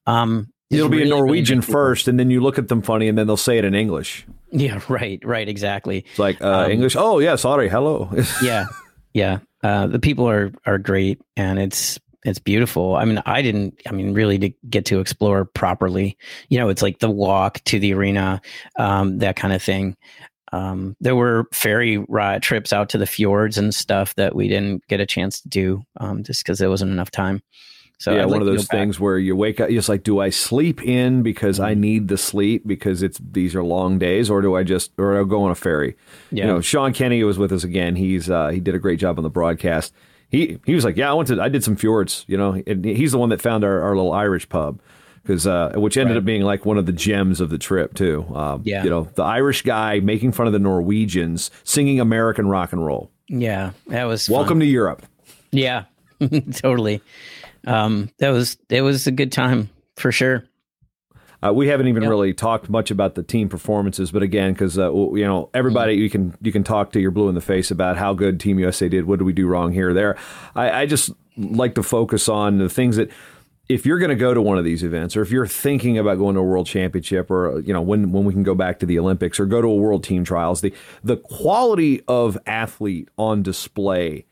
[0.07, 1.73] um, it'll be really, in Norwegian people.
[1.73, 4.27] first, and then you look at them funny, and then they'll say it in English.
[4.53, 6.05] Yeah, right, right, exactly.
[6.11, 6.97] It's like uh, Um, English.
[6.97, 8.11] Oh yeah, sorry, hello.
[8.43, 8.67] yeah
[9.15, 13.81] yeah uh the people are are great and it's it's beautiful i mean i didn't
[13.89, 16.19] i mean really to get to explore properly
[16.51, 18.43] you know it's like the walk to the arena
[18.79, 19.97] um that kind of thing
[20.53, 24.87] um there were ferry ride trips out to the fjords and stuff that we didn't
[24.89, 27.43] get a chance to do um just because there wasn't enough time
[27.99, 30.03] so yeah, I'd one like of those things where you wake up, you're just like,
[30.03, 34.29] do I sleep in because I need the sleep because it's these are long days,
[34.29, 35.97] or do I just or I'll go on a ferry?
[36.31, 36.45] Yeah.
[36.45, 37.97] You know, Sean Kenny was with us again.
[37.97, 39.95] He's uh, he did a great job on the broadcast.
[40.29, 42.27] He he was like, yeah, I went to I did some fjords.
[42.29, 44.79] You know, and he's the one that found our, our little Irish pub
[45.27, 48.25] because uh, which ended up being like one of the gems of the trip too.
[48.35, 48.85] Um, Yeah.
[48.85, 53.11] you know, the Irish guy making fun of the Norwegians singing American rock and roll.
[53.29, 54.61] yeah that was Welcome fun.
[54.61, 55.05] to Europe.
[55.51, 55.85] yeah
[56.55, 57.01] totally
[57.67, 60.45] um that was it was a good time for sure
[61.43, 64.91] Uh, we haven't even really talked much about the team performances, but again, because uh,
[65.15, 67.97] you know everybody, you can you can talk to your blue in the face about
[67.99, 69.05] how good Team USA did.
[69.05, 70.17] What did we do wrong here or there?
[70.55, 73.11] I, I just like to focus on the things that
[73.69, 76.19] if you're going to go to one of these events, or if you're thinking about
[76.19, 78.87] going to a world championship, or you know when when we can go back to
[78.87, 83.43] the Olympics, or go to a world team trials, the the quality of athlete on
[83.43, 84.25] display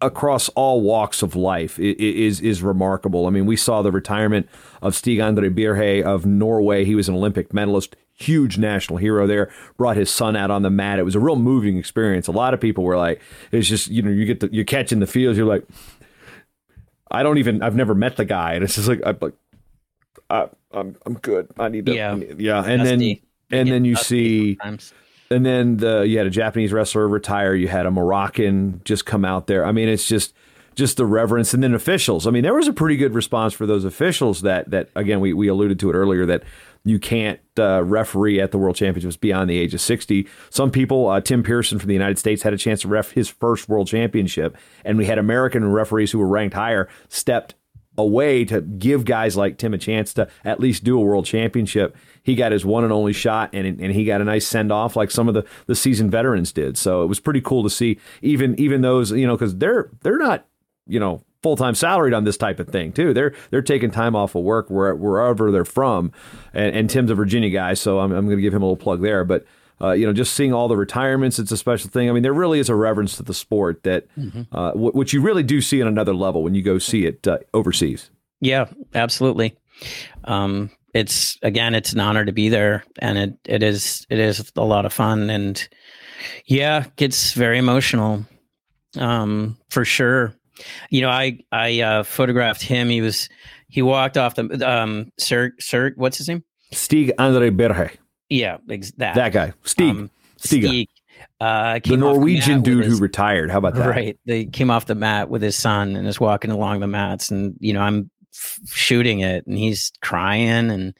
[0.00, 3.26] across all walks of life is is remarkable.
[3.26, 4.48] I mean, we saw the retirement
[4.82, 6.84] of Stig Andre Berge of Norway.
[6.84, 9.50] He was an Olympic medalist, huge national hero there.
[9.78, 10.98] Brought his son out on the mat.
[10.98, 12.26] It was a real moving experience.
[12.28, 15.00] A lot of people were like, "It's just you know you get the, you're catching
[15.00, 15.38] the feels.
[15.38, 15.64] You're like,
[17.14, 19.34] I don't even I've never met the guy, and it's just like I'm like,
[20.30, 21.48] I, I'm I'm good.
[21.58, 22.16] I need to Yeah.
[22.36, 23.16] yeah, and then
[23.50, 24.56] and then you see.
[24.56, 24.92] sometimes.
[25.30, 27.54] And then the you had a Japanese wrestler retire.
[27.54, 29.64] You had a Moroccan just come out there.
[29.64, 30.34] I mean, it's just
[30.74, 32.26] just the reverence, and then officials.
[32.26, 34.42] I mean, there was a pretty good response for those officials.
[34.42, 36.42] That that again, we we alluded to it earlier that
[36.84, 40.28] you can't uh, referee at the World Championships beyond the age of 60.
[40.50, 43.28] Some people, uh, Tim Pearson from the United States, had a chance to ref his
[43.28, 47.54] first World Championship, and we had American referees who were ranked higher stepped
[47.96, 51.96] away to give guys like Tim a chance to at least do a World Championship.
[52.22, 54.96] He got his one and only shot, and and he got a nice send off
[54.96, 56.76] like some of the the seasoned veterans did.
[56.76, 60.18] So it was pretty cool to see even even those you know because they're they're
[60.18, 60.46] not
[60.86, 63.12] you know full time salaried on this type of thing too.
[63.12, 66.10] They're they're taking time off of work where, wherever they're from,
[66.54, 68.82] and, and Tim's a Virginia guy, so I'm I'm going to give him a little
[68.82, 69.24] plug there.
[69.24, 69.44] But
[69.80, 72.08] uh, you know, just seeing all the retirements, it's a special thing.
[72.08, 74.42] I mean, there really is a reverence to the sport that mm-hmm.
[74.56, 77.28] uh, w- which you really do see on another level when you go see it
[77.28, 78.10] uh, overseas.
[78.40, 79.54] Yeah, absolutely.
[80.24, 84.50] Um, it's again, it's an honor to be there, and it it is it is
[84.56, 85.68] a lot of fun, and
[86.46, 88.24] yeah, gets very emotional,
[88.96, 90.34] um, for sure.
[90.90, 92.88] You know, I I uh, photographed him.
[92.88, 93.28] He was
[93.68, 96.44] he walked off the um Sir Sir what's his name?
[96.72, 97.98] Stig Andre Berge.
[98.28, 99.52] Yeah, ex- that that guy.
[99.64, 99.90] Stig.
[99.90, 100.88] Um, Stig.
[101.40, 103.50] Uh, the Norwegian the dude his, who retired.
[103.50, 103.88] How about that?
[103.88, 104.18] Right.
[104.24, 107.56] They came off the mat with his son and is walking along the mats, and
[107.60, 110.70] you know I'm f- shooting it, and he's crying.
[110.70, 110.94] And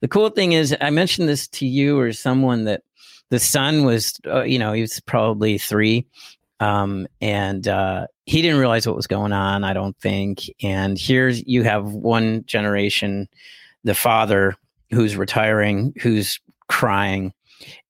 [0.00, 2.82] the cool thing is, I mentioned this to you or someone that
[3.30, 6.06] the son was, uh, you know, he was probably three,
[6.60, 10.50] um, and uh, he didn't realize what was going on, I don't think.
[10.62, 13.28] And here's you have one generation,
[13.82, 14.56] the father
[14.90, 17.32] who's retiring, who's crying,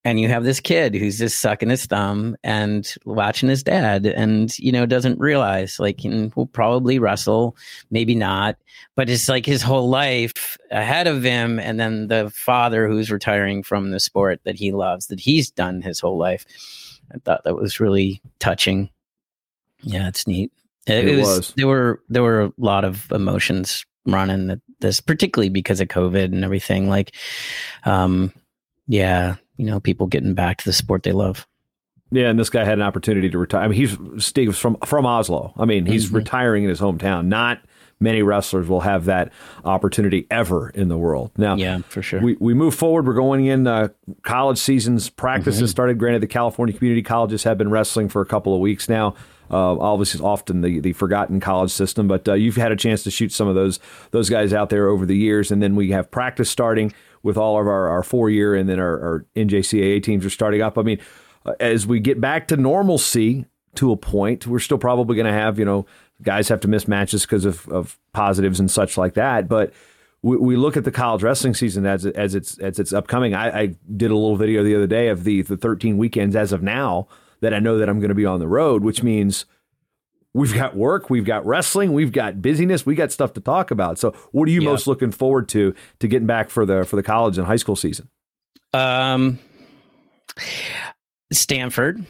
[0.05, 4.57] and you have this kid who's just sucking his thumb and watching his dad and
[4.59, 7.57] you know doesn't realize like he will probably wrestle
[7.91, 8.57] maybe not
[8.95, 13.63] but it's like his whole life ahead of him and then the father who's retiring
[13.63, 16.45] from the sport that he loves that he's done his whole life
[17.13, 18.91] I thought that was really touching.
[19.83, 20.53] Yeah, it's neat.
[20.87, 25.49] It, it was, was, There were there were a lot of emotions running this, particularly
[25.49, 26.89] because of COVID and everything.
[26.89, 27.15] Like,
[27.85, 28.33] um,
[28.87, 31.47] yeah, you know, people getting back to the sport they love.
[32.11, 33.63] Yeah, and this guy had an opportunity to retire.
[33.63, 35.53] I mean, he's Steve from from Oslo.
[35.57, 36.17] I mean, he's mm-hmm.
[36.17, 37.61] retiring in his hometown, not
[38.05, 39.33] many wrestlers will have that
[39.65, 41.33] opportunity ever in the world.
[41.37, 42.21] Now, yeah, for sure.
[42.21, 43.07] We, we move forward.
[43.07, 43.89] We're going in uh,
[44.23, 45.11] college seasons.
[45.11, 45.67] Practices mm-hmm.
[45.67, 45.99] started.
[45.99, 49.17] Granted, the California community colleges have been wrestling for a couple of weeks now.
[49.51, 53.11] Uh, obviously, often the, the forgotten college system, but uh, you've had a chance to
[53.11, 53.79] shoot some of those
[54.11, 56.93] those guys out there over the years, and then we have practice starting
[57.23, 60.63] with all of our, our four year, and then our, our NJCAA teams are starting
[60.63, 60.79] up.
[60.79, 60.99] I mean,
[61.45, 63.45] uh, as we get back to normalcy
[63.77, 65.85] to a point, we're still probably going to have you know
[66.25, 69.49] guys have to miss matches because of, of positives and such like that.
[69.49, 69.73] But
[70.23, 73.35] we, we look at the college wrestling season as as it's as it's upcoming.
[73.35, 73.67] I, I
[73.97, 77.09] did a little video the other day of the the 13 weekends as of now
[77.41, 79.45] that I know that I'm going to be on the road, which means
[80.33, 83.99] we've got work, we've got wrestling, we've got busyness, we got stuff to talk about.
[83.99, 84.71] So, what are you yeah.
[84.71, 87.77] most looking forward to to getting back for the for the college and high school
[87.77, 88.09] season?
[88.73, 89.39] Um,
[91.33, 92.05] Stanford.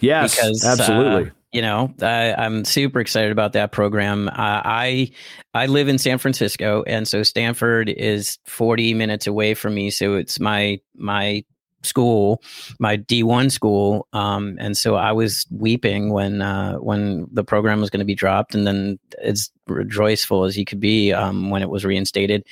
[0.00, 1.30] Yes, because, absolutely.
[1.30, 4.28] Uh, you know I, am super excited about that program.
[4.28, 5.10] Uh, i
[5.54, 10.14] i live in san francisco and so stanford is 40 minutes away from me so
[10.14, 11.44] it's my my
[11.84, 12.42] school
[12.80, 14.08] my d1 school.
[14.12, 18.16] Um, and so i was weeping when uh, when the program was going to be
[18.16, 22.44] dropped and then as rejoiceful as you could be um, when it was reinstated.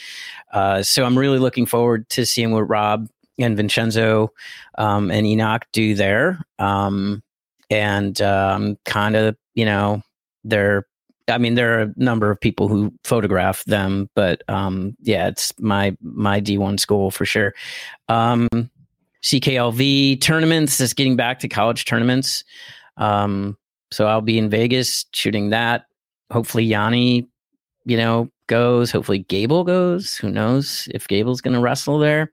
[0.52, 4.30] Uh, so i'm really looking forward to seeing what rob and vincenzo
[4.78, 6.46] um, and enoch do there.
[6.60, 7.22] Um,
[7.72, 10.02] and um, kind of you know
[10.44, 10.86] they're
[11.28, 15.52] I mean, there are a number of people who photograph them, but um, yeah, it's
[15.58, 17.54] my my D1 school for sure.
[18.08, 18.48] Um,
[19.22, 22.44] CKLV tournaments, just getting back to college tournaments.
[22.96, 23.56] Um,
[23.92, 25.86] so I'll be in Vegas shooting that.
[26.32, 27.28] Hopefully, Yianni,
[27.84, 28.90] you know, goes.
[28.90, 30.14] Hopefully, Gable goes.
[30.16, 32.30] Who knows if Gable's going to wrestle there?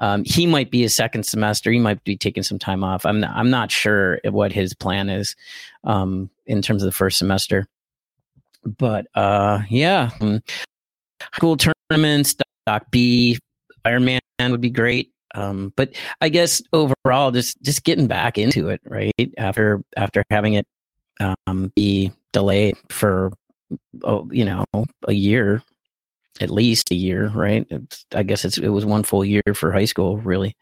[0.00, 1.70] Um, he might be a second semester.
[1.70, 3.06] He might be taking some time off.
[3.06, 5.36] I'm not, I'm not sure what his plan is
[5.84, 7.68] um, in terms of the first semester.
[8.64, 10.42] But uh, yeah, um,
[11.32, 12.34] school tournaments,
[12.66, 13.38] Doc B,
[13.84, 15.12] Ironman would be great.
[15.36, 20.54] Um, but I guess overall, just just getting back into it, right after after having
[20.54, 20.66] it
[21.20, 23.30] um, be delayed for
[24.04, 24.64] oh, you know,
[25.06, 25.62] a year,
[26.40, 27.66] at least a year, right?
[27.70, 30.56] It's, I guess it's, it was one full year for high school, really.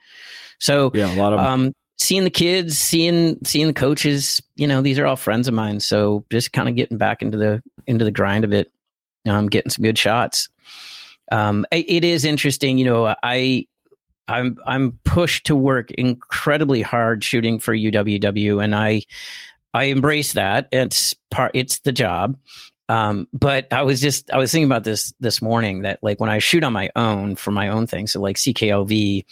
[0.58, 4.82] So yeah, a lot of um, seeing the kids, seeing seeing the coaches, you know,
[4.82, 5.80] these are all friends of mine.
[5.80, 8.70] So just kind of getting back into the into the grind of it,
[9.26, 10.48] um, getting some good shots.
[11.32, 13.14] Um, it, it is interesting, you know.
[13.22, 13.66] I
[14.28, 19.02] I'm I'm pushed to work incredibly hard shooting for UWW, and I
[19.74, 20.68] I embrace that.
[20.72, 21.52] It's part.
[21.54, 22.36] It's the job.
[22.90, 26.28] Um, but I was just I was thinking about this this morning that like when
[26.28, 29.24] I shoot on my own for my own thing, so like CKLV,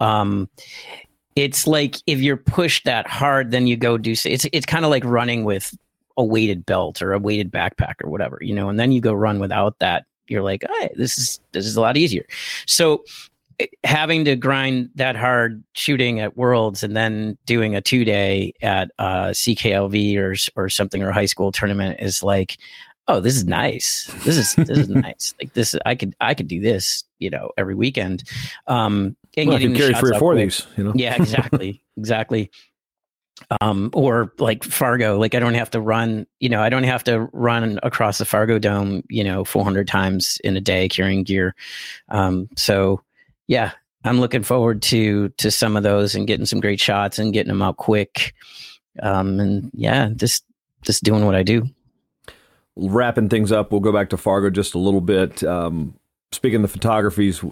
[0.00, 0.48] um,
[1.36, 4.16] it's like if you're pushed that hard, then you go do.
[4.24, 5.78] It's it's kind of like running with
[6.16, 9.12] a weighted belt or a weighted backpack or whatever, you know, and then you go
[9.12, 10.06] run without that.
[10.26, 10.64] You're like,
[10.96, 12.26] this is this is a lot easier.
[12.66, 13.04] So
[13.84, 18.90] having to grind that hard shooting at worlds and then doing a two day at
[18.98, 22.58] uh, cklv or or something or high school tournament is like
[23.08, 24.10] oh this is nice.
[24.24, 25.34] This is this is nice.
[25.40, 28.24] Like this i could i could do this you know every weekend.
[28.66, 30.92] Um and well, getting carry three or four of these you know?
[30.94, 32.50] Yeah exactly exactly.
[33.60, 37.04] Um or like fargo like i don't have to run you know i don't have
[37.04, 41.54] to run across the fargo dome you know 400 times in a day carrying gear.
[42.08, 43.02] Um so
[43.46, 43.72] yeah,
[44.04, 47.48] I'm looking forward to to some of those and getting some great shots and getting
[47.48, 48.34] them out quick.
[49.02, 50.44] Um, and yeah, just
[50.82, 51.68] just doing what I do.
[52.76, 55.44] Wrapping things up, we'll go back to Fargo just a little bit.
[55.44, 55.94] Um,
[56.32, 57.44] speaking of the photographies,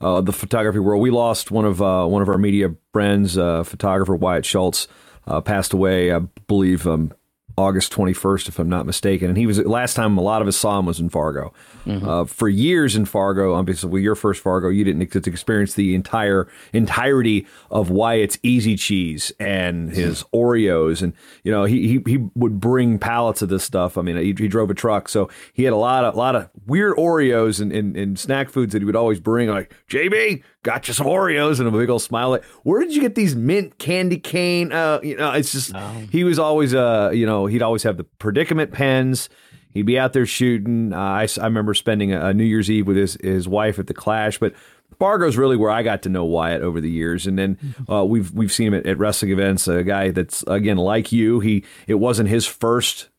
[0.00, 3.64] uh, the photography world, we lost one of uh, one of our media friends, uh,
[3.64, 4.86] photographer Wyatt Schultz,
[5.26, 7.12] uh, passed away, I believe, um,
[7.58, 9.28] August 21st, if I'm not mistaken.
[9.28, 11.52] And he was last time a lot of us saw him was in Fargo.
[11.84, 12.08] Mm-hmm.
[12.08, 15.74] Uh, for years in Fargo, obviously, well, your first Fargo, you didn't get to experience
[15.74, 21.88] the entire entirety of why it's Easy Cheese and his Oreos, and you know he,
[21.88, 23.98] he he would bring pallets of this stuff.
[23.98, 26.48] I mean, he, he drove a truck, so he had a lot of lot of
[26.66, 29.48] weird Oreos and, and, and snack foods that he would always bring.
[29.48, 32.30] Like JB, got you some Oreos and a big old smile.
[32.30, 34.72] Like, where did you get these mint candy cane?
[34.72, 36.02] Uh, you know, it's just oh.
[36.10, 39.28] he was always uh, you know, he'd always have the predicament pens.
[39.70, 40.92] He'd be out there shooting.
[40.92, 43.86] Uh, I, I remember spending a, a, New Year's Eve with his his wife at
[43.86, 44.54] the Clash, but
[44.98, 47.92] Fargo's really where I got to know Wyatt over the years, and then mm-hmm.
[47.92, 49.68] uh, we've we've seen him at, at wrestling events.
[49.68, 51.40] A guy that's again like you.
[51.40, 53.10] He it wasn't his first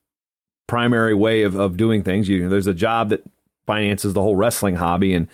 [0.68, 2.28] primary way of, of doing things.
[2.28, 3.24] You, know, there's a job that
[3.66, 5.28] finances the whole wrestling hobby, and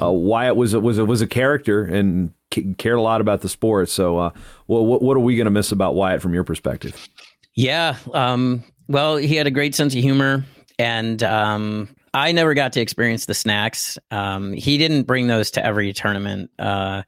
[0.00, 2.32] uh, Wyatt was a, was a, was a character and
[2.78, 3.88] cared a lot about the sport.
[3.88, 4.30] So, uh,
[4.66, 7.08] well, what, what are we going to miss about Wyatt from your perspective?
[7.54, 10.44] Yeah, um, well, he had a great sense of humor,
[10.78, 13.98] and um, I never got to experience the snacks.
[14.10, 16.50] Um, he didn't bring those to every tournament.
[16.58, 17.02] Uh,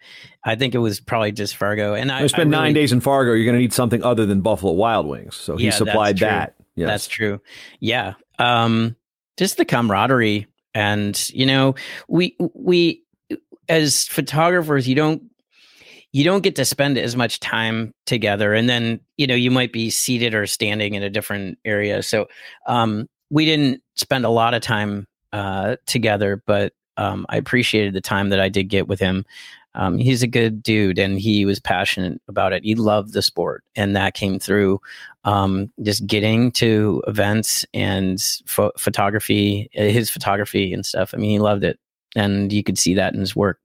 [0.44, 1.94] I think it was probably just Fargo.
[1.94, 3.32] And I, I spent really, nine days in Fargo.
[3.32, 5.34] You're going to need something other than Buffalo Wild Wings.
[5.34, 6.56] So he yeah, supplied that.
[6.74, 6.88] Yes.
[6.88, 7.40] That's true.
[7.80, 8.14] Yeah.
[8.38, 8.96] Um,
[9.38, 10.46] just the camaraderie
[10.78, 11.74] and you know
[12.08, 13.02] we we
[13.68, 15.22] as photographers you don't
[16.12, 18.54] you don't get to spend as much time together.
[18.54, 22.02] And then you know you might be seated or standing in a different area.
[22.02, 22.28] So
[22.66, 28.00] um, we didn't spend a lot of time uh, together but um, i appreciated the
[28.00, 29.24] time that i did get with him
[29.74, 33.62] um, he's a good dude and he was passionate about it he loved the sport
[33.76, 34.80] and that came through
[35.28, 41.12] um, just getting to events and pho- photography, uh, his photography and stuff.
[41.12, 41.78] I mean, he loved it,
[42.16, 43.60] and you could see that in his work.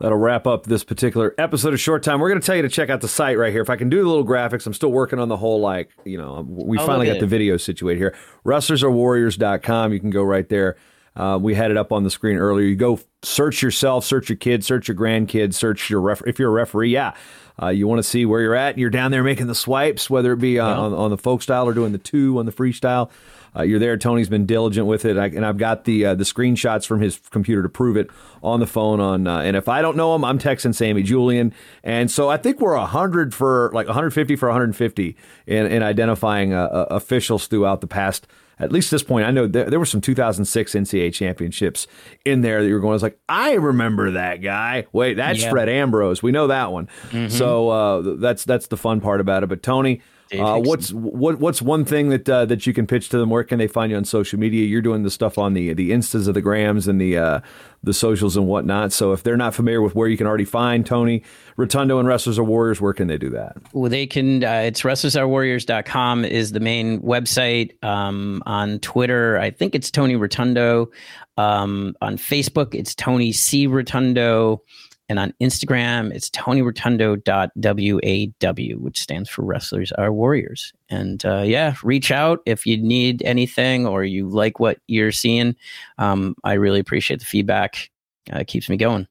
[0.00, 2.20] That'll wrap up this particular episode of Short Time.
[2.20, 3.62] We're going to tell you to check out the site right here.
[3.62, 6.18] If I can do the little graphics, I'm still working on the whole, like, you
[6.18, 8.14] know, we oh, finally got the video situated here.
[8.44, 9.92] WrestlersAreWarriors.com.
[9.94, 10.76] You can go right there.
[11.16, 12.66] Uh, we had it up on the screen earlier.
[12.66, 16.50] You go search yourself, search your kids, search your grandkids, search your ref- if you're
[16.50, 16.90] a referee.
[16.90, 17.14] Yeah,
[17.62, 18.78] uh, you want to see where you're at.
[18.78, 20.76] You're down there making the swipes, whether it be uh, yeah.
[20.76, 23.10] on, on the folk style or doing the two on the freestyle.
[23.56, 23.96] Uh, you're there.
[23.96, 27.20] Tony's been diligent with it, I, and I've got the uh, the screenshots from his
[27.30, 28.10] computer to prove it
[28.42, 28.98] on the phone.
[28.98, 31.54] On uh, and if I don't know him, I'm texting Sammy Julian,
[31.84, 36.86] and so I think we're hundred for like 150 for 150 in, in identifying uh,
[36.90, 38.26] officials throughout the past
[38.58, 41.86] at least this point, I know there, there were some 2006 NCAA championships
[42.24, 42.92] in there that you were going.
[42.92, 44.86] I was like, I remember that guy.
[44.92, 45.50] Wait, that's yeah.
[45.50, 46.22] Fred Ambrose.
[46.22, 46.88] We know that one.
[47.10, 47.28] Mm-hmm.
[47.28, 49.48] So uh, that's that's the fun part about it.
[49.48, 50.00] But Tony,
[50.32, 53.30] uh, what's what, what's one thing that uh, that you can pitch to them?
[53.30, 54.64] Where can they find you on social media?
[54.66, 57.40] You're doing the stuff on the the instas of the grams and the uh,
[57.82, 58.92] the socials and whatnot.
[58.92, 61.22] So if they're not familiar with where you can already find Tony
[61.56, 63.56] Rotundo and Wrestlers Are Warriors, where can they do that?
[63.72, 64.42] Well, they can.
[64.42, 67.82] Uh, it's wrestlersarewarriors.com is the main website.
[67.84, 70.90] Um, on Twitter, I think it's Tony Rotundo.
[71.36, 74.62] Um, on Facebook, it's Tony C Rotundo.
[75.08, 80.72] And on Instagram, it's tonyrotundo.waw, which stands for Wrestlers Are Warriors.
[80.88, 85.56] And uh, yeah, reach out if you need anything or you like what you're seeing.
[85.98, 87.90] Um, I really appreciate the feedback.
[88.32, 89.06] Uh, it keeps me going.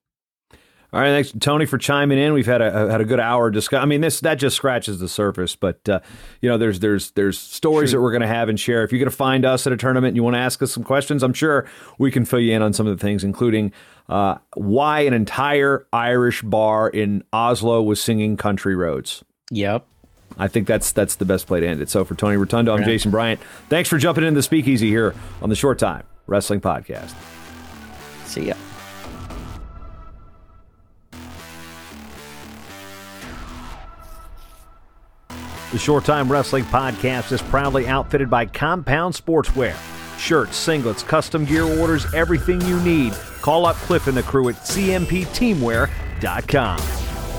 [0.93, 2.33] All right, thanks Tony for chiming in.
[2.33, 3.81] We've had a had a good hour discuss.
[3.81, 6.01] I mean, this that just scratches the surface, but uh,
[6.39, 7.97] you know, there's there's there's stories sure.
[7.97, 8.83] that we're going to have and share.
[8.83, 10.71] If you're going to find us at a tournament and you want to ask us
[10.71, 11.67] some questions, I'm sure
[11.97, 13.71] we can fill you in on some of the things, including
[14.07, 19.87] uh, why an entire Irish bar in Oslo was singing "Country Roads." Yep.
[20.37, 21.89] I think that's that's the best play to end it.
[21.89, 22.85] So for Tony Rotundo, I'm Right.
[22.85, 23.41] Jason Bryant.
[23.67, 27.15] Thanks for jumping in the speakeasy here on the Short Time Wrestling Podcast.
[28.25, 28.53] See ya.
[35.73, 39.75] The Short Time Wrestling Podcast is proudly outfitted by Compound Sportswear.
[40.19, 43.13] Shirts, singlets, custom gear orders, everything you need.
[43.41, 46.79] Call up Cliff and the crew at cmpteamwear.com.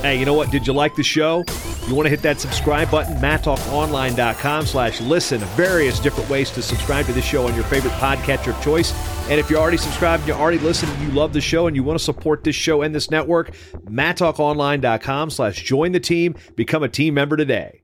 [0.02, 0.50] Hey, you know what?
[0.50, 1.44] Did you like the show?
[1.86, 3.14] You want to hit that subscribe button?
[3.18, 5.38] MatTalkOnline.com slash listen.
[5.54, 8.92] Various different ways to subscribe to this show on your favorite podcatcher of choice.
[9.30, 11.84] And if you're already subscribed and you're already listening, you love the show and you
[11.84, 13.54] want to support this show and this network,
[13.84, 16.34] MatTalkOnline.com slash join the team.
[16.56, 17.83] Become a team member today.